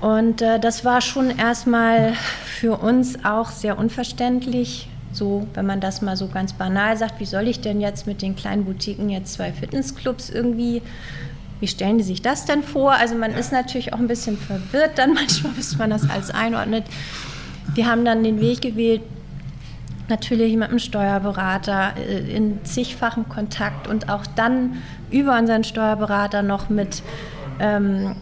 [0.00, 2.12] Und äh, das war schon erstmal
[2.44, 4.88] für uns auch sehr unverständlich.
[5.12, 8.22] So, wenn man das mal so ganz banal sagt, wie soll ich denn jetzt mit
[8.22, 10.82] den kleinen Boutiquen jetzt zwei Fitnessclubs irgendwie,
[11.60, 12.92] wie stellen die sich das denn vor?
[12.92, 16.84] Also man ist natürlich auch ein bisschen verwirrt dann manchmal, bis man das alles einordnet.
[17.74, 19.02] Wir haben dann den Weg gewählt,
[20.08, 26.68] natürlich mit einem Steuerberater äh, in zigfachem Kontakt und auch dann über unseren Steuerberater noch
[26.68, 27.02] mit
[27.60, 28.14] ähm,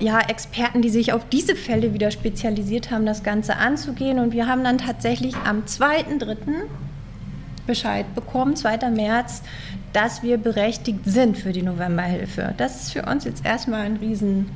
[0.00, 4.18] ja, Experten, die sich auf diese Fälle wieder spezialisiert haben, das Ganze anzugehen.
[4.18, 6.36] Und wir haben dann tatsächlich am 2.3.
[7.66, 8.90] Bescheid bekommen, 2.
[8.90, 9.42] März,
[9.92, 12.54] dass wir berechtigt sind für die Novemberhilfe.
[12.56, 14.50] Das ist für uns jetzt erstmal ein Riesen...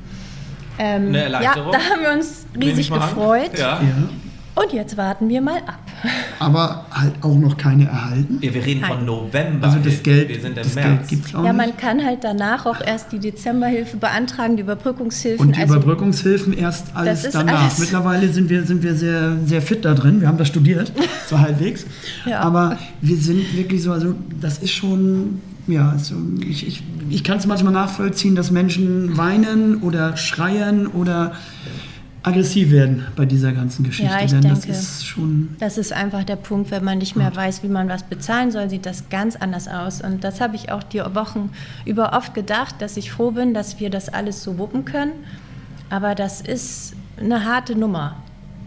[0.79, 1.71] Ähm, Eine ja, Erleichterung.
[1.71, 3.57] da haben wir uns riesig gefreut.
[3.57, 3.81] Ja.
[3.81, 4.09] Ja.
[4.63, 5.77] Und jetzt warten wir mal ab.
[6.39, 8.39] Aber halt auch noch keine erhalten.
[8.41, 9.05] Ja, wir reden von Nein.
[9.05, 9.67] November.
[9.67, 10.87] Also das Geld, wir sind im das März.
[10.87, 11.67] Geld gibt es auch Ja, nicht.
[11.67, 15.45] man kann halt danach auch erst die Dezemberhilfe beantragen, die Überbrückungshilfen.
[15.45, 17.63] Und die also, Überbrückungshilfen erst alles ist danach.
[17.65, 20.21] alles- Mittlerweile sind wir, sind wir sehr, sehr fit da drin.
[20.21, 20.91] Wir haben das studiert,
[21.29, 21.85] so halbwegs.
[22.25, 22.39] Ja.
[22.39, 26.15] Aber wir sind wirklich so, also das ist schon, ja, also
[26.47, 31.33] ich, ich, ich kann es manchmal nachvollziehen, dass Menschen weinen oder schreien oder
[32.27, 34.11] aggressiv werden bei dieser ganzen Geschichte.
[34.11, 34.77] Ja, ich Denn das denke.
[34.77, 35.49] ist schon.
[35.59, 38.69] Das ist einfach der Punkt, wenn man nicht mehr weiß, wie man was bezahlen soll,
[38.69, 40.01] sieht das ganz anders aus.
[40.01, 41.49] Und das habe ich auch die Wochen
[41.85, 45.11] über oft gedacht, dass ich froh bin, dass wir das alles so wuppen können.
[45.89, 48.17] Aber das ist eine harte Nummer.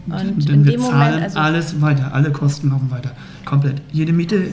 [0.07, 3.11] Und denn in wir dem zahlen Moment, also alles weiter, alle Kosten laufen weiter.
[3.45, 3.81] Komplett.
[3.91, 4.47] Jede Miete,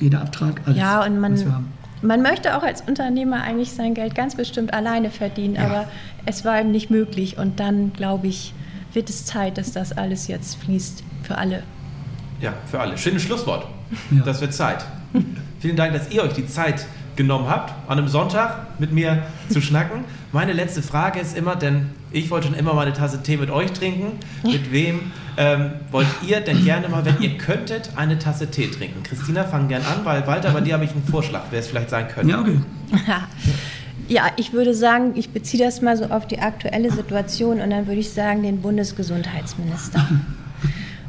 [0.00, 0.78] jeder Abtrag, alles.
[0.78, 1.72] ja, und man, haben.
[2.04, 5.64] Man möchte auch als Unternehmer eigentlich sein Geld ganz bestimmt alleine verdienen, Ja.
[5.66, 5.88] aber
[6.26, 7.38] es war ihm nicht möglich.
[7.38, 8.52] Und dann, glaube ich,
[8.92, 11.62] wird es Zeit, dass das alles jetzt fließt für alle.
[12.40, 12.96] Ja, für alle.
[12.98, 13.66] Schönes Schlusswort.
[14.10, 14.22] Ja.
[14.24, 14.84] Das wird Zeit.
[15.60, 16.84] Vielen Dank, dass ihr euch die Zeit
[17.16, 20.04] genommen habt, an einem Sonntag mit mir zu schnacken.
[20.34, 23.50] Meine letzte Frage ist immer, denn ich wollte schon immer mal eine Tasse Tee mit
[23.50, 24.18] euch trinken.
[24.42, 29.04] Mit wem ähm, wollt ihr denn gerne mal, wenn ihr könntet, eine Tasse Tee trinken?
[29.04, 31.90] Christina, fang gern an, weil Walter, bei dir habe ich einen Vorschlag, wer es vielleicht
[31.90, 32.32] sein könnte.
[32.32, 32.58] Ja, okay.
[34.08, 37.86] Ja, ich würde sagen, ich beziehe das mal so auf die aktuelle Situation und dann
[37.86, 40.04] würde ich sagen, den Bundesgesundheitsminister.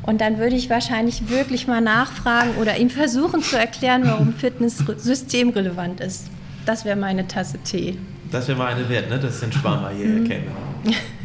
[0.03, 4.83] Und dann würde ich wahrscheinlich wirklich mal nachfragen oder ihm versuchen zu erklären, warum Fitness
[4.97, 6.27] systemrelevant ist.
[6.67, 7.97] Das wäre meine Tasse Tee.
[8.35, 9.17] Das wäre mal eine wert, ne?
[9.17, 10.23] dass den Sparma hier Mhm.
[10.23, 10.47] erkennen.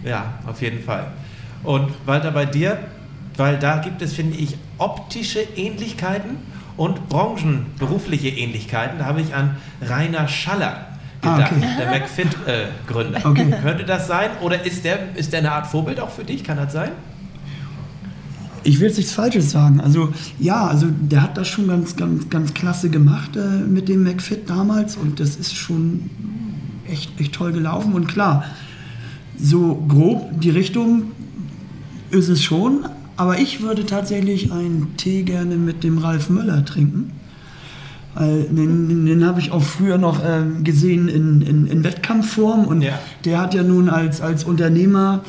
[0.04, 1.08] Ja, auf jeden Fall.
[1.64, 2.78] Und Walter, bei dir,
[3.36, 6.36] weil da gibt es, finde ich, optische Ähnlichkeiten
[6.76, 8.98] und branchenberufliche Ähnlichkeiten.
[8.98, 10.86] Da habe ich an Rainer Schaller
[11.20, 11.52] gedacht.
[11.52, 11.66] Ah, okay.
[11.78, 13.20] Der McFit-Gründer.
[13.24, 13.54] Okay.
[13.62, 14.30] Könnte das sein?
[14.40, 16.44] Oder ist der, ist der eine Art Vorbild auch für dich?
[16.44, 16.92] Kann das sein?
[18.62, 19.80] Ich will jetzt nichts Falsches sagen.
[19.80, 24.04] Also ja, also der hat das schon ganz, ganz, ganz klasse gemacht äh, mit dem
[24.04, 26.08] McFit damals und das ist schon
[26.90, 27.92] echt, echt toll gelaufen.
[27.94, 28.44] Und klar,
[29.38, 31.04] so grob die Richtung
[32.10, 32.86] ist es schon,
[33.16, 37.12] aber ich würde tatsächlich einen Tee gerne mit dem Ralf Möller trinken.
[38.18, 42.82] Den, den, den habe ich auch früher noch ähm, gesehen in, in, in Wettkampfform und
[42.82, 42.98] Ja.
[43.24, 45.20] der hat ja nun als, als Unternehmer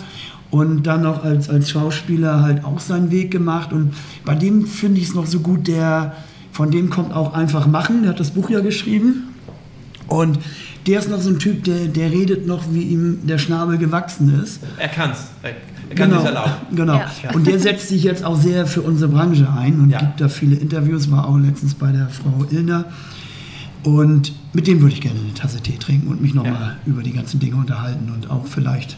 [0.50, 3.94] und dann noch als, als Schauspieler halt auch seinen Weg gemacht und
[4.26, 6.16] bei dem finde ich es noch so gut, der,
[6.52, 9.30] von dem kommt auch einfach machen, der hat das Buch ja geschrieben
[10.08, 10.40] und
[10.88, 14.42] der ist noch so ein Typ, der, der redet noch, wie ihm der Schnabel gewachsen
[14.44, 14.60] ist.
[14.78, 15.28] Er kann's.
[15.44, 15.52] Er,
[15.90, 16.52] er kann genau, sich erlauben.
[16.76, 16.94] Genau.
[16.96, 17.32] Ja.
[17.34, 20.00] Und der setzt sich jetzt auch sehr für unsere Branche ein und Ja.
[20.00, 22.86] gibt da viele Interviews, war auch letztens bei der Frau Illner.
[23.84, 26.76] Und mit dem würde ich gerne eine Tasse Tee trinken und mich nochmal Ja.
[26.86, 28.96] über die ganzen Dinge unterhalten und auch vielleicht,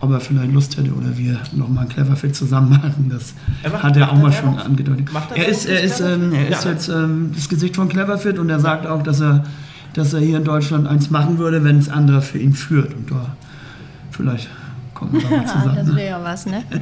[0.00, 3.06] ob er vielleicht Lust hätte oder wir nochmal ein Clever Fit zusammen machen.
[3.08, 5.06] Das Er macht- hat er auch mal schon angedeutet.
[5.34, 6.70] Er er ist, er ist, ähm, er ist Ja.
[6.72, 9.44] jetzt ähm, das Gesicht von Clever Fit und er sagt auch, dass er,
[9.94, 12.94] dass er hier in Deutschland eins machen würde, wenn es andere für ihn führt.
[12.94, 13.34] Und da
[14.10, 14.48] vielleicht
[14.94, 15.76] kommen wir da mal Ah, zusammen.
[15.76, 15.96] das ne?
[15.96, 16.62] wäre ja was, ne?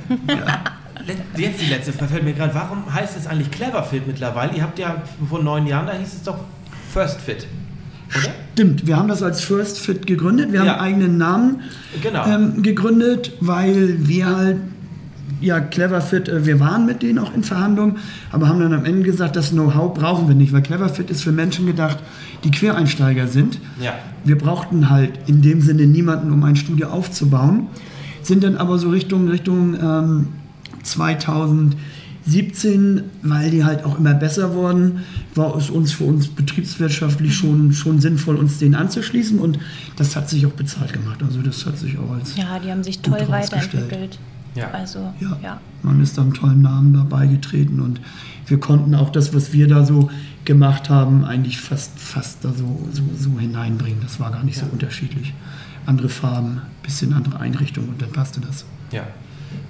[1.06, 2.54] Le- Jetzt die letzte Frage fällt mir gerade.
[2.54, 4.54] Warum heißt es eigentlich Cleverfit mittlerweile?
[4.56, 4.96] Ihr habt ja
[5.28, 6.38] vor neun Jahren, da hieß es doch
[6.92, 7.46] First Fit.
[8.10, 8.32] Oder?
[8.54, 10.52] Stimmt, wir haben das als First Fit gegründet.
[10.52, 10.72] Wir Ja.
[10.72, 11.60] haben einen eigenen Namen
[12.02, 12.26] Genau.
[12.26, 14.56] ähm, gegründet, weil wir halt,
[15.40, 17.96] ja, Clever Fit, äh, wir waren mit denen auch in Verhandlungen,
[18.32, 21.22] aber haben dann am Ende gesagt, das Know-how brauchen wir nicht, weil Clever Fit ist
[21.22, 21.98] für Menschen gedacht,
[22.44, 23.58] die Quereinsteiger sind.
[23.80, 23.94] Ja.
[24.24, 27.68] Wir brauchten halt in dem Sinne niemanden, um ein Studio aufzubauen.
[28.22, 30.28] Sind dann aber so Richtung, Richtung ähm,
[30.82, 37.72] 2017, weil die halt auch immer besser wurden, war es uns für uns betriebswirtschaftlich schon,
[37.72, 39.58] schon sinnvoll, uns denen anzuschließen und
[39.96, 41.22] das hat sich auch bezahlt gemacht.
[41.22, 44.18] Also das hat sich auch als Ja, die haben sich toll weiterentwickelt.
[44.58, 44.70] Ja.
[44.70, 45.60] Also, ja, ja.
[45.82, 48.00] man ist da einem tollen Namen dabei getreten und
[48.46, 50.10] wir konnten auch das, was wir da so
[50.44, 54.00] gemacht haben, eigentlich fast, fast da so, so, so hineinbringen.
[54.02, 55.34] Das war gar nicht so unterschiedlich.
[55.86, 58.64] Andere Farben, bisschen andere Einrichtung und dann passte das.
[58.90, 59.02] Ja.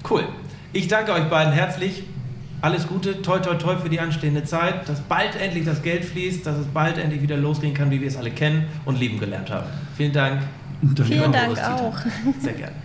[0.09, 0.23] Cool.
[0.71, 2.03] Ich danke euch beiden herzlich.
[2.61, 6.45] Alles Gute, toi toi toi für die anstehende Zeit, dass bald endlich das Geld fließt,
[6.45, 9.49] dass es bald endlich wieder losgehen kann, wie wir es alle kennen und lieben gelernt
[9.49, 9.67] haben.
[9.95, 10.41] Vielen Dank.
[10.81, 11.97] Und dann Vielen Dank auch.
[12.39, 12.75] Sehr gerne.